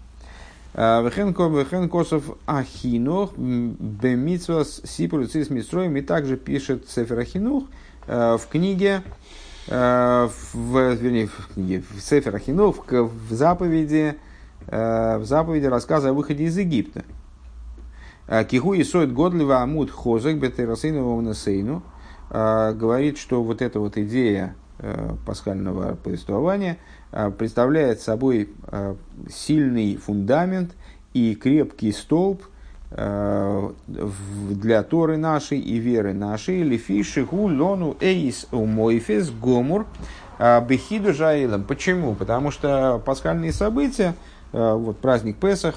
Вехен 0.75 1.89
косов 1.89 2.37
ахинух 2.47 3.37
бемитсвас 3.37 4.81
сипулю 4.85 5.29
цис 5.29 5.49
митсроем. 5.49 5.97
И 5.97 6.01
также 6.03 6.37
пишет 6.37 6.89
Сефер 6.89 7.21
Ахинух 7.21 7.65
в 8.07 8.41
книге, 8.51 9.03
в, 9.69 10.31
вернее, 10.53 11.29
в 11.29 11.51
книге, 11.55 11.85
в 11.89 12.01
Сефер 12.01 12.35
Ахинух, 12.35 12.85
в 12.91 13.33
заповеди, 13.33 14.17
в 14.67 15.23
заповеди 15.23 15.67
рассказа 15.67 16.09
о 16.11 16.13
выходе 16.13 16.45
из 16.45 16.59
Египта. 16.59 17.05
Киху 18.51 18.73
и 18.75 18.83
соет 18.83 19.13
годлива 19.13 19.59
амут 19.63 19.91
хозек 19.91 20.39
бетерасейну 20.39 21.21
насейну 21.21 21.83
говорит, 22.35 23.17
что 23.19 23.43
вот 23.45 23.63
эта 23.63 23.79
вот 23.79 23.97
идея 23.97 24.57
пасхального 25.25 25.95
повествования– 25.95 26.79
Э, 27.17 27.31
представляет 27.31 28.01
собой 28.01 28.49
э, 28.67 28.97
сильный 29.31 29.97
фундамент 29.97 30.73
и 31.13 31.37
крепкий 31.37 31.93
столб 31.93 32.43
э, 32.91 33.71
для 33.87 34.83
Торы 34.83 35.17
нашей 35.17 35.61
и 35.61 35.77
веры 35.77 36.13
нашей. 36.13 36.65
Лефиши 36.65 37.25
гу 37.25 37.47
лону 37.47 37.97
эйс 38.01 38.49
умойфес 38.51 39.31
гомур 39.31 39.87
бехиду 40.41 41.15
жаилам. 41.15 41.63
Почему? 41.63 42.17
Потому 42.17 42.51
что 42.51 43.01
пасхальные 43.07 43.53
события, 43.53 44.15
вот 44.55 44.99
праздник 44.99 45.37
Песах, 45.39 45.75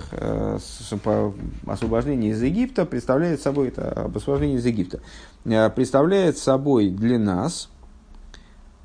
освобождение 1.65 2.31
из 2.31 2.43
Египта, 2.43 2.85
представляет 2.85 3.41
собой, 3.41 3.69
это 3.69 4.09
освобождение 4.13 4.57
из 4.59 4.65
Египта, 4.65 5.01
представляет 5.43 6.37
собой 6.37 6.91
для 6.91 7.17
нас– 7.17 7.69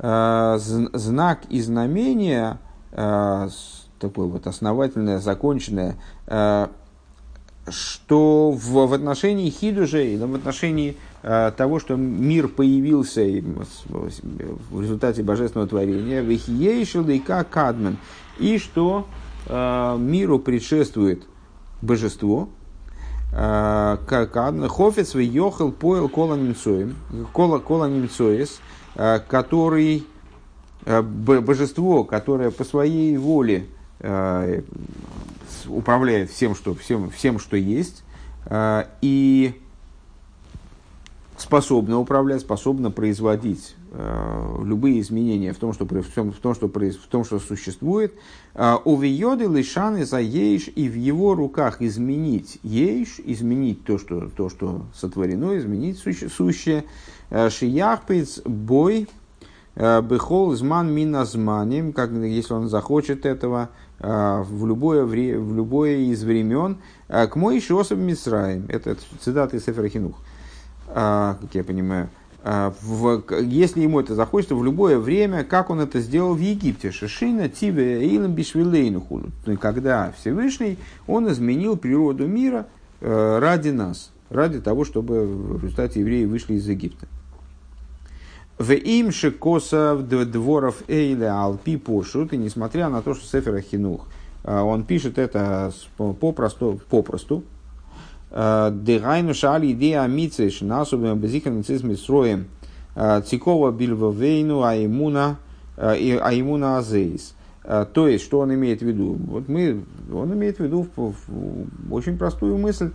Э, 0.05 0.59
знак 0.59 1.43
и 1.49 1.61
знамение, 1.61 2.59
э, 2.91 3.49
такое 4.01 4.27
вот 4.27 4.49
основательное, 4.49 5.21
законченное, 5.21 5.97
э, 6.27 6.67
что 7.69 8.51
в, 8.51 8.89
в 8.89 8.93
отношении 8.93 9.49
Хидужа 9.49 10.03
в 10.27 10.35
отношении 10.35 10.97
э, 11.23 11.53
того, 11.57 11.79
что 11.79 11.95
мир 11.95 12.49
появился 12.49 13.21
в 13.21 14.81
результате 14.81 15.23
божественного 15.23 15.69
творения, 15.69 16.21
Вихиейшил 16.21 17.09
и 17.09 17.21
Кадмен, 17.21 17.97
и 18.41 18.59
что 18.59 19.07
э, 19.07 19.22
миру 19.49 20.39
предшествует 20.39 21.25
божество, 21.81 22.49
э, 23.33 23.97
Хофец 24.69 25.15
Йохел 25.15 25.73
Поэл 25.73 26.09
Кола 26.09 26.37
Немцоем, 26.37 26.97
Кола, 27.33 27.59
Кола 27.59 27.87
э, 28.95 29.21
который 29.27 30.07
э, 30.85 31.03
божество, 31.03 32.05
которое 32.05 32.51
по 32.51 32.65
своей 32.65 33.17
воле 33.17 33.67
э, 34.01 34.63
управляет 35.67 36.31
всем, 36.31 36.55
что, 36.55 36.75
всем, 36.75 37.11
всем, 37.11 37.39
что 37.39 37.57
есть, 37.57 38.05
э, 38.47 38.85
и 39.01 39.62
способна 41.37 41.99
управлять, 41.99 42.41
способна 42.41 42.91
производить 42.91 43.75
э, 43.91 44.57
любые 44.65 45.01
изменения 45.01 45.53
в 45.53 45.59
том, 45.59 45.73
что, 45.73 45.85
в 45.85 45.89
том, 45.89 46.33
в 46.33 46.39
том, 46.39 46.55
что, 46.55 46.69
в 46.69 47.07
том, 47.09 47.25
что 47.25 47.39
существует. 47.39 48.15
Э, 48.55 48.77
Увиоды 48.85 49.47
лишаны 49.47 50.05
за 50.05 50.21
ейш, 50.21 50.69
и 50.75 50.89
в 50.89 50.97
его 50.97 51.35
руках 51.35 51.83
изменить 51.83 52.59
ейш, 52.63 53.21
изменить 53.25 53.85
то, 53.85 53.99
что, 53.99 54.29
то, 54.29 54.49
что 54.49 54.83
сотворено, 54.95 55.57
изменить 55.59 55.99
суще, 55.99 56.29
сущее. 56.29 56.85
Шияхпиц 57.31 58.43
бой 58.45 59.09
бехол 59.75 60.55
зман 60.55 60.93
миназманим, 60.93 61.95
как 61.95 62.11
если 62.11 62.53
он 62.53 62.69
захочет 62.69 63.25
этого, 63.25 63.71
а, 64.05 64.43
в 64.43 64.67
любое, 64.67 65.05
в 65.05 65.15
любое 65.15 65.99
из 65.99 66.25
времен 66.25 66.79
а, 67.09 67.29
к 67.29 67.37
мой 67.37 67.61
Шиосов 67.61 67.99
Мисраем. 67.99 68.67
Это 68.69 68.97
цитата 69.21 69.57
из 69.57 69.65
Сефера 69.65 69.89
Хинух, 69.89 70.17
а, 70.17 70.23
как 70.93 71.55
я 71.55 71.65
понимаю. 71.65 72.09
В, 72.45 73.23
если 73.41 73.83
ему 73.83 74.01
это 74.01 74.15
захочется, 74.15 74.57
в 74.57 74.65
любое 74.65 74.99
время, 74.99 75.45
как 75.45 75.71
он 75.71 75.81
это 75.81 76.01
сделал 76.01 76.35
в 76.35 76.41
Египте. 76.41 76.91
Шишина 76.91 77.49
Тибе 77.49 78.01
Эйлам 78.03 78.33
Бишвилейнуху. 78.33 79.23
Когда 79.61 80.13
Всевышний, 80.19 80.77
он 81.07 81.31
изменил 81.31 81.77
природу 81.77 82.27
мира 82.27 82.67
ради 83.01 83.69
нас, 83.69 84.11
ради 84.29 84.61
того, 84.61 84.85
чтобы 84.85 85.25
в 85.25 85.63
результате 85.63 86.01
евреи 86.01 86.25
вышли 86.25 86.55
из 86.55 86.69
Египта. 86.69 87.07
В 88.59 88.73
им 88.73 89.11
шикосов 89.11 90.07
дворов 90.07 90.83
эйле 90.87 91.29
алпи 91.29 91.77
пошут, 91.77 92.33
и 92.33 92.37
несмотря 92.37 92.89
на 92.89 93.03
то, 93.03 93.15
что 93.15 93.27
Сефер 93.27 93.61
Хинух, 93.61 94.07
а, 94.45 94.63
он 94.63 94.85
пишет 94.85 95.19
это 95.19 95.73
попросту, 95.97 96.81
попросту, 96.89 97.43
а, 97.43 97.45
Дегайну 98.33 99.35
шали 99.35 99.73
идея 99.73 100.07
мицеш 100.07 100.63
насубим 100.63 101.19
безихан 101.19 101.63
цизми 101.63 101.95
строем 101.95 102.47
а, 102.97 103.21
цикова 103.21 103.71
бильвовейну 103.71 104.63
аимуна 104.63 105.37
аимуна 105.77 106.79
азейс. 106.79 107.35
То 107.63 108.09
есть, 108.09 108.25
что 108.25 108.41
он 108.41 108.53
имеет 108.55 108.81
в 108.81 108.87
виду? 108.87 109.17
Вот 109.29 109.49
мы, 109.49 109.85
он 110.13 110.33
имеет 110.35 110.59
в 110.59 110.61
виду 110.61 110.89
в, 110.97 111.15
в, 111.29 111.95
очень 111.95 112.19
простую 112.19 112.59
мысль, 112.59 112.91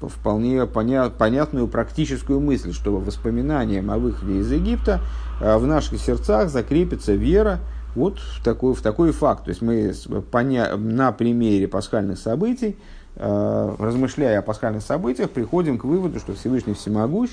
вполне 0.00 0.62
поня- 0.66 1.10
понятную 1.10 1.66
практическую 1.66 2.40
мысль, 2.40 2.72
что 2.72 2.96
воспоминанием 2.98 3.90
о 3.90 3.98
выходе 3.98 4.40
из 4.40 4.52
Египта 4.52 5.00
э, 5.40 5.56
в 5.56 5.66
наших 5.66 6.00
сердцах 6.00 6.50
закрепится 6.50 7.14
вера 7.14 7.58
вот 7.94 8.18
в 8.18 8.44
такой, 8.44 8.74
в 8.74 8.80
такой 8.80 9.12
факт. 9.12 9.44
То 9.44 9.48
есть 9.50 9.62
мы 9.62 9.92
поня- 10.30 10.76
на 10.76 11.10
примере 11.12 11.66
пасхальных 11.66 12.18
событий, 12.18 12.76
э, 12.76 12.97
размышляя 13.18 14.38
о 14.38 14.42
пасхальных 14.42 14.82
событиях, 14.82 15.30
приходим 15.30 15.78
к 15.78 15.84
выводу, 15.84 16.20
что 16.20 16.34
Всевышний 16.34 16.74
всемогущ, 16.74 17.30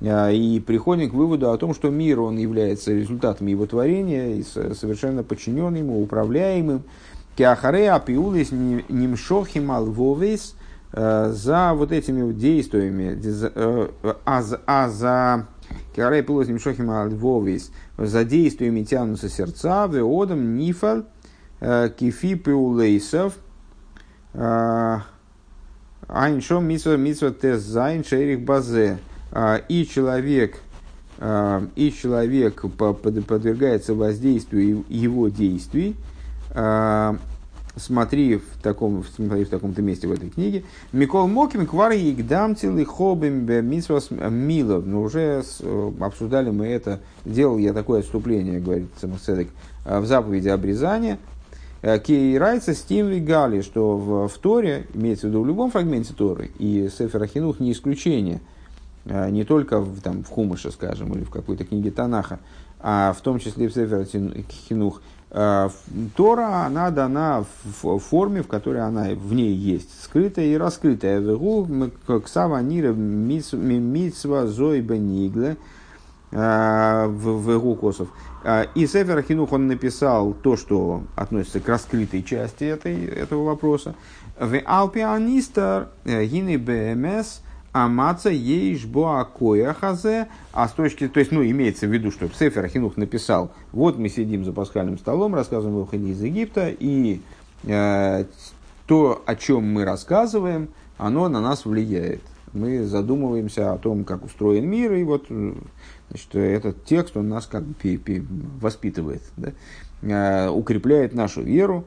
э, 0.00 0.34
и 0.34 0.60
приходим 0.60 1.10
к 1.10 1.14
выводу 1.14 1.50
о 1.50 1.58
том, 1.58 1.74
что 1.74 1.90
мир 1.90 2.20
он 2.20 2.36
является 2.36 2.92
результатом 2.92 3.48
его 3.48 3.66
творения 3.66 4.36
и 4.36 4.42
совершенно 4.42 5.22
подчинен 5.22 5.74
ему, 5.74 6.02
управляемым. 6.02 6.82
Кеахаре 7.36 7.90
апиулис 7.90 8.52
нимшохим 8.52 9.70
алвовейс– 9.70 10.54
Э, 10.98 11.30
за 11.30 11.74
вот 11.74 11.92
этими 11.92 12.32
действиями, 12.32 13.20
э, 13.22 13.88
а 14.24 14.42
за, 14.42 14.60
а 14.66 14.88
за 14.88 15.46
Кирай 15.94 16.22
Пилос 16.22 16.48
Нимшохима 16.48 17.02
Альвовис, 17.02 17.70
за 17.98 18.24
действиями 18.24 18.82
тянутся 18.82 19.28
сердца, 19.28 19.86
Веодам 19.88 20.56
Нифаль, 20.56 21.04
э, 21.60 21.90
Кифи 21.96 22.34
Пиулейсов, 22.34 23.34
Айншом 26.08 26.66
Митсва 26.66 26.96
Митсва 26.96 27.30
Тес 27.30 27.62
Зайн 27.62 28.04
Шерих 28.04 28.40
Базе. 28.40 28.98
И 29.68 29.86
человек, 29.92 30.60
и 31.20 31.94
человек 32.00 32.64
подвергается 32.78 33.94
воздействию 33.94 34.84
его 34.88 35.28
действий, 35.28 35.96
смотри 37.76 38.36
в 38.36 38.62
таком, 38.62 39.04
смотри 39.04 39.44
в 39.44 39.50
таком-то 39.50 39.82
месте 39.82 40.08
в 40.08 40.12
этой 40.12 40.30
книге. 40.30 40.64
Микол 40.92 41.28
Моким 41.28 41.66
квар 41.66 41.92
игдамтил 41.92 42.78
и 42.78 42.84
хобим 42.84 43.46
митсвас 43.68 44.10
милов. 44.10 44.86
Но 44.86 45.02
уже 45.02 45.42
э, 45.60 45.92
обсуждали 46.00 46.50
мы 46.50 46.66
это. 46.68 47.00
Делал 47.24 47.58
я 47.58 47.72
такое 47.72 48.00
отступление, 48.00 48.60
говорит 48.60 48.88
Самоседек, 49.00 49.48
э, 49.84 50.00
в 50.00 50.06
заповеди 50.06 50.48
обрезания. 50.48 51.18
Э, 51.82 51.98
Кейрайца 51.98 52.74
Стим 52.74 53.08
Вигали, 53.08 53.60
что 53.60 53.96
в, 53.96 54.28
в 54.28 54.38
Торе, 54.38 54.86
имеется 54.94 55.26
в 55.26 55.30
виду 55.30 55.42
в 55.42 55.46
любом 55.46 55.70
фрагменте 55.70 56.14
Торы, 56.14 56.50
и 56.58 56.88
Сефер 56.96 57.22
Ахинух 57.22 57.60
не 57.60 57.72
исключение, 57.72 58.40
не 59.04 59.44
только 59.44 59.78
в, 59.78 60.00
там, 60.00 60.24
в 60.24 60.28
Хумыше, 60.28 60.72
скажем, 60.72 61.12
или 61.14 61.22
в 61.22 61.30
какой-то 61.30 61.64
книге 61.64 61.92
Танаха, 61.92 62.40
а 62.80 63.12
в 63.12 63.20
том 63.20 63.38
числе 63.38 63.68
в 63.68 63.72
Сефер 63.72 64.00
Ахинух– 64.00 65.00
Э, 65.30 65.68
Тора, 66.16 66.64
она 66.66 66.90
дана 66.90 67.44
в 67.82 67.98
форме, 67.98 68.42
в 68.42 68.46
которой 68.46 68.82
она 68.82 69.08
в 69.10 69.34
ней 69.34 69.52
есть, 69.52 69.90
скрытая 70.02 70.46
и 70.46 70.56
раскрытая. 70.56 71.20
Ксава 72.24 72.62
нира 72.62 72.92
митсва 72.92 74.46
зой 74.46 74.80
бенигле 74.80 75.56
э, 76.36 77.06
в 77.08 77.50
Вегу 77.50 77.74
косов. 77.74 78.08
Э, 78.44 78.66
и 78.74 78.86
Сефер 78.86 79.22
Хинух 79.22 79.52
он 79.52 79.66
написал 79.66 80.34
то, 80.34 80.56
что 80.56 81.02
относится 81.14 81.60
к 81.60 81.68
раскрытой 81.68 82.22
части 82.22 82.64
этой, 82.64 83.06
этого 83.06 83.44
вопроса. 83.44 83.94
В 84.38 84.60
Алпианистер 84.64 85.88
гины 86.04 86.58
БМС– 86.58 87.40
Амаца 87.76 88.30
ейш 88.30 88.86
боакоя 88.86 89.74
хазе, 89.74 90.28
а 90.52 90.66
с 90.66 90.72
точки, 90.72 91.08
то 91.08 91.20
есть, 91.20 91.30
ну, 91.30 91.44
имеется 91.44 91.86
в 91.86 91.92
виду, 91.92 92.10
что 92.10 92.26
Сефер 92.28 92.66
Хинух 92.68 92.96
написал, 92.96 93.52
вот 93.72 93.98
мы 93.98 94.08
сидим 94.08 94.46
за 94.46 94.54
пасхальным 94.54 94.96
столом, 94.96 95.34
рассказываем 95.34 95.76
о 95.76 95.80
выходе 95.80 96.08
из 96.08 96.22
Египта, 96.22 96.70
и 96.70 97.20
э, 97.64 98.24
то, 98.86 99.22
о 99.26 99.36
чем 99.36 99.70
мы 99.74 99.84
рассказываем, 99.84 100.68
оно 100.96 101.28
на 101.28 101.42
нас 101.42 101.66
влияет. 101.66 102.22
Мы 102.54 102.82
задумываемся 102.84 103.74
о 103.74 103.76
том, 103.76 104.04
как 104.04 104.24
устроен 104.24 104.66
мир, 104.66 104.94
и 104.94 105.02
вот 105.02 105.26
значит, 106.08 106.34
этот 106.34 106.84
текст, 106.84 107.16
он 107.16 107.28
нас 107.28 107.46
как 107.46 107.64
бы 107.64 107.76
воспитывает, 108.60 109.22
да? 109.36 109.52
э, 110.02 110.48
укрепляет 110.48 111.14
нашу 111.14 111.42
веру, 111.42 111.86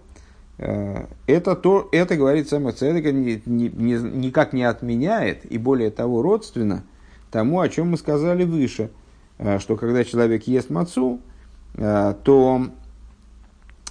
Э, 0.60 1.06
это, 1.26 1.56
то, 1.56 1.88
это 1.94 2.18
говорит 2.18 2.50
сама 2.50 2.74
Цедека, 2.74 3.14
ни, 3.14 3.42
ни, 3.46 3.70
ни, 3.70 3.94
никак 3.94 4.52
не 4.52 4.64
отменяет, 4.64 5.50
и 5.50 5.58
более 5.58 5.90
того, 5.90 6.22
родственно 6.22 6.84
тому, 7.32 7.62
о 7.62 7.70
чем 7.70 7.92
мы 7.92 7.98
сказали 7.98 8.44
выше, 8.44 8.92
э, 9.38 9.60
что 9.60 9.78
когда 9.78 10.04
человек 10.04 10.44
ест 10.44 10.70
мацу, 10.70 11.22
то 11.76 12.66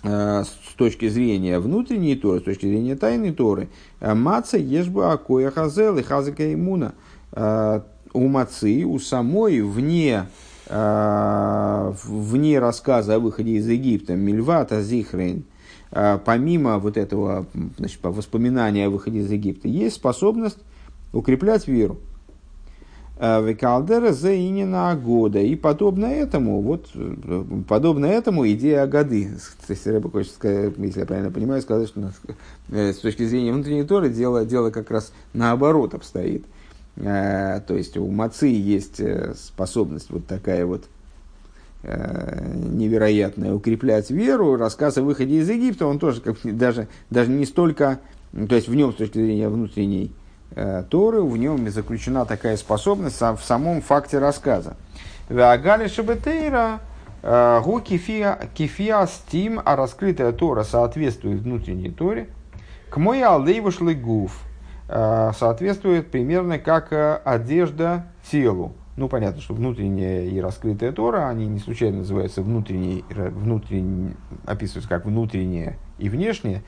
с 0.03 0.75
точки 0.77 1.09
зрения 1.09 1.59
внутренней 1.61 2.17
Торы, 2.17 2.41
с 2.41 2.43
точки 2.43 2.67
зрения 2.67 2.97
тайной 2.97 3.33
Торы, 3.33 3.69
маца 4.01 4.59
ешба 4.59 5.12
акоя 5.12 5.51
хазел 5.51 5.97
и 5.97 6.03
хазака 6.03 6.53
имуна. 6.53 6.95
У 8.18 8.28
мацы, 8.28 8.85
у 8.85 8.98
самой, 8.98 9.61
вне, 9.61 10.26
вне 10.68 12.59
рассказа 12.59 13.14
о 13.14 13.18
выходе 13.18 13.52
из 13.52 13.68
Египта, 13.68 14.14
мильвата 14.14 14.83
зихрейн– 14.83 15.44
а, 15.90 16.18
помимо 16.18 16.78
вот 16.78 16.96
этого 16.96 17.46
значит, 17.78 17.98
воспоминания 18.02 18.87
о 18.87 18.90
выходе 18.90 19.20
из 19.20 19.31
Египта, 19.31 19.68
есть 19.68 19.96
способность 19.96 20.59
укреплять 21.12 21.66
веру. 21.66 21.98
А, 23.16 23.40
Векалдера 23.40 24.11
инина 24.11 24.94
года. 24.94 25.38
И 25.40 25.57
подобно 25.57 26.07
этому, 26.07 26.61
вот, 26.61 26.90
подобно 27.66 28.07
этому 28.07 28.46
идея 28.50 28.87
годы. 28.87 29.31
То 29.66 29.72
есть, 29.72 29.87
Рэба 29.87 30.11
хочет 30.11 30.33
сказать, 30.33 30.74
если 30.76 31.00
я 31.00 31.07
правильно 31.07 31.31
понимаю, 31.31 31.62
сказать, 31.62 31.88
что 31.88 32.12
э, 32.70 32.92
с 32.92 32.98
точки 32.98 33.24
зрения 33.24 33.52
внутренней 33.52 33.85
торы 33.85 34.11
дело, 34.11 34.44
дело 34.44 34.70
как 34.70 34.90
раз 34.90 35.12
наоборот 35.33 35.94
обстоит. 35.94 36.44
А, 37.05 37.61
то 37.61 37.77
есть 37.77 37.97
у 37.97 38.07
мацы 38.09 38.47
есть 38.47 39.01
э, 39.01 39.35
способность 39.35 40.11
вот 40.11 40.27
такая 40.27 40.67
вот 40.67 40.85
Э, 41.85 42.55
невероятное 42.55 43.55
укреплять 43.55 44.11
веру. 44.11 44.57
Рассказ 44.57 44.99
о 44.99 45.03
выходе 45.03 45.37
из 45.37 45.49
Египта, 45.49 45.87
он 45.87 46.01
тоже 46.01 46.21
как, 46.21 46.37
даже, 46.43 46.89
даже 47.09 47.31
не 47.31 47.47
столько 47.47 48.01
то 48.49 48.57
есть 48.57 48.69
в 48.69 48.75
нем 48.75 48.93
с 48.93 48.97
точки 48.97 49.19
зрения 49.19 49.49
внутренней 49.49 50.13
э, 50.57 50.83
Торы, 50.91 51.23
в 51.23 51.37
нем 51.37 51.71
заключена 51.71 52.27
такая 52.27 52.57
способность 52.57 53.21
в 53.21 53.41
самом 53.43 53.81
факте 53.81 54.19
рассказа. 54.19 54.77
Вагали 55.29 55.87
Шабетейра 55.87 56.81
э, 57.23 57.61
Гу 57.65 57.81
кефия 57.81 59.07
стим, 59.07 59.61
а 59.65 59.77
раскрытая 59.77 60.33
Тора 60.33 60.65
соответствует 60.65 61.41
внутренней 61.41 61.91
Торе. 61.91 62.29
К 62.91 62.97
мой 62.97 63.23
алдейву 63.23 63.71
гуф 63.95 64.33
э, 64.33 64.48
соответствует 64.88 66.11
примерно 66.11 66.59
как 66.59 67.20
одежда 67.24 68.07
телу. 68.31 68.72
Ну, 68.96 69.09
понятно, 69.09 69.40
что 69.40 69.55
внутренняя 69.55 70.24
и 70.24 70.40
раскрытая 70.40 70.90
Тора, 70.90 71.29
они 71.29 71.46
не 71.46 71.61
случайно 71.61 71.98
называются 71.98 72.42
внутренней, 72.42 73.05
внутренней 73.09 74.16
описываются 74.44 74.88
как 74.88 75.05
внутреннее 75.05 75.79
и 75.98 76.09
внешнее, 76.09 76.64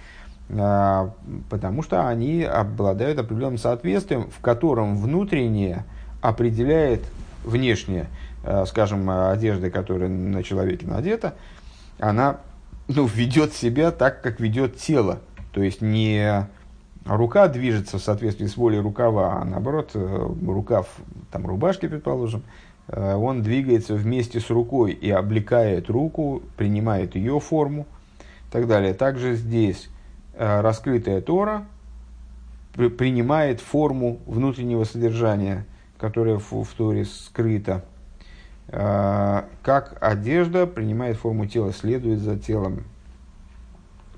а, 0.48 1.12
потому 1.48 1.83
что 1.83 2.09
они 2.09 2.44
обладают 2.44 3.18
определенным 3.18 3.59
соответствием, 3.59 4.30
в 4.30 4.40
котором 4.40 4.96
внутреннее 4.96 5.85
определяет 6.20 7.02
внешнее. 7.44 8.06
А, 8.44 8.64
скажем, 8.66 9.11
одежда, 9.11 9.70
которая 9.70 10.09
на 10.09 10.44
человеке 10.44 10.87
надета, 10.87 11.35
она 11.98 12.38
ну, 12.87 13.06
ведет 13.06 13.54
себя 13.54 13.90
так, 13.90 14.22
как 14.22 14.40
ведет 14.40 14.76
тело. 14.76 15.20
То 15.52 15.62
есть 15.62 15.83
не 15.83 16.46
рука 17.16 17.49
движется 17.49 17.99
в 17.99 18.03
соответствии 18.03 18.46
с 18.46 18.57
волей 18.57 18.81
рукава, 18.81 19.40
а 19.40 19.44
наоборот, 19.44 19.90
э, 19.94 20.29
рукав 20.46 20.88
там, 21.31 21.46
рубашки, 21.46 21.88
предположим, 21.88 22.42
э, 22.88 23.14
он 23.14 23.42
двигается 23.42 23.94
вместе 23.94 24.40
с 24.40 24.51
рукой 24.51 24.92
и 24.92 25.11
облекает 25.11 25.90
руку, 25.90 26.42
принимает 26.57 27.14
ее 27.14 27.40
форму 27.40 27.87
и 28.49 28.53
так 28.53 28.66
далее. 28.66 28.94
Также 28.94 29.35
здесь 29.35 29.88
Э, 30.40 30.62
раскрытая 30.62 31.20
Тора 31.20 31.66
принимает 32.73 33.61
форму 33.61 34.20
внутреннего 34.25 34.85
содержания, 34.85 35.66
которое 35.99 36.38
в, 36.38 36.64
в 36.64 36.68
Торе 36.75 37.05
скрыто, 37.05 37.85
как 38.68 39.99
одежда 40.01 40.66
принимает 40.66 41.16
форму 41.16 41.46
тела, 41.46 41.73
следует 41.73 42.20
за 42.20 42.38
телом, 42.38 42.85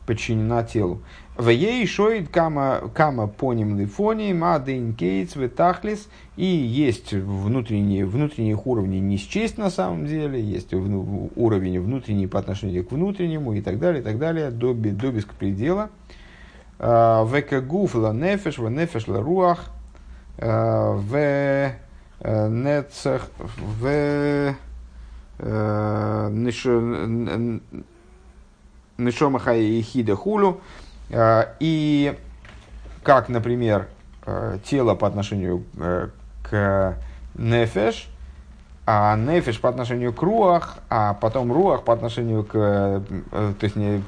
подчинена 0.07 0.63
телу. 0.63 1.01
В 1.35 1.49
ей 1.49 1.87
шоид 1.87 2.29
кама, 2.29 2.91
кама 2.95 3.27
поним 3.27 3.79
лифони, 3.79 4.35
мадейн 4.35 4.93
кейтс, 4.95 5.35
ветахлис, 5.35 6.09
и 6.37 6.45
есть 6.45 7.15
внутренние, 7.15 8.05
внутренних 8.05 8.67
уровней 8.67 9.01
не 9.01 9.17
счесть 9.17 9.57
на 9.57 9.71
самом 9.71 10.05
деле, 10.07 10.39
есть 10.39 10.75
уровень 10.75 11.81
внутренний 11.81 12.27
по 12.27 12.39
отношению 12.39 12.85
к 12.85 12.93
внутреннему 12.93 13.55
и 13.55 13.63
так 13.63 13.79
далее, 13.79 14.03
и 14.03 14.05
так 14.05 14.19
далее, 14.19 14.51
до, 14.51 14.75
до 14.75 15.11
беспредела. 15.11 15.89
Векагуф 16.79 17.95
ла 17.95 18.13
нефеш, 18.13 18.59
в 18.59 18.69
нефеш 18.69 19.09
ла 19.09 19.21
руах, 19.23 19.71
в 20.37 21.73
нецах, 22.21 23.31
в 23.57 24.55
нишомаха 28.99 29.55
и 29.55 29.81
хида 29.81 30.15
хулю. 30.15 30.61
И 31.15 32.19
как, 33.03 33.29
например, 33.29 33.89
тело 34.65 34.95
по 34.95 35.07
отношению 35.07 35.65
к 36.43 36.97
нефеш, 37.35 38.09
а 38.87 39.17
нефеш 39.17 39.61
по 39.61 39.69
отношению 39.69 40.13
к 40.13 40.23
руах, 40.23 40.79
а 40.89 41.15
потом 41.15 41.53
руах 41.53 41.85
по 41.85 41.93
отношению 41.93 42.45
к, 42.45 42.53
то 42.53 43.55
есть 43.61 43.77
не, 43.77 44.03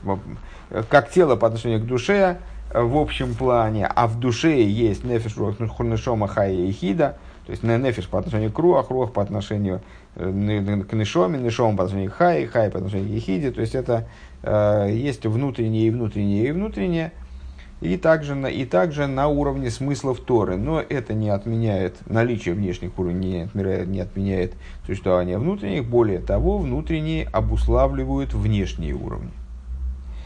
как 0.88 1.10
тело 1.10 1.36
по 1.36 1.46
отношению 1.46 1.80
к 1.80 1.84
душе, 1.84 2.38
в 2.72 2.96
общем 2.96 3.34
плане, 3.34 3.86
а 3.86 4.06
в 4.06 4.18
душе 4.18 4.62
есть 4.62 5.04
нефиш 5.04 5.34
хурнешома 5.34 6.26
хая 6.26 6.52
и 6.52 6.72
хида, 6.72 7.16
то 7.46 7.52
есть 7.52 7.62
нефиш 7.62 8.08
по 8.08 8.18
отношению 8.18 8.50
к 8.50 8.58
руах, 8.58 8.90
руах 8.90 9.12
по 9.12 9.22
отношению 9.22 9.76
э, 9.76 9.80
к 10.14 10.92
нешоме, 10.92 11.38
нешом 11.38 11.76
по 11.76 11.84
отношению 11.84 12.10
к 12.10 12.14
хай, 12.14 12.46
хай 12.46 12.70
по 12.70 12.78
отношению 12.78 13.08
к 13.08 13.12
ехиде, 13.12 13.50
то 13.50 13.60
есть 13.60 13.74
это 13.74 14.06
э, 14.42 14.88
есть 14.92 15.26
внутреннее 15.26 15.88
и 15.88 15.90
внутреннее 15.90 16.48
и 16.48 16.52
внутреннее, 16.52 17.12
и 17.80 17.96
также, 17.96 18.34
на, 18.34 18.46
и 18.46 18.64
также 18.64 19.06
на 19.06 19.28
уровне 19.28 19.70
смыслов 19.70 20.20
Торы. 20.20 20.56
Но 20.56 20.80
это 20.80 21.12
не 21.12 21.28
отменяет 21.28 21.96
наличие 22.06 22.54
внешних 22.54 22.98
уровней, 22.98 23.32
не 23.32 23.42
отменяет, 23.42 23.88
не 23.88 24.00
отменяет 24.00 24.52
существование 24.86 25.38
внутренних. 25.38 25.84
Более 25.84 26.20
того, 26.20 26.58
внутренние 26.58 27.26
обуславливают 27.26 28.32
внешние 28.32 28.94
уровни. 28.94 29.30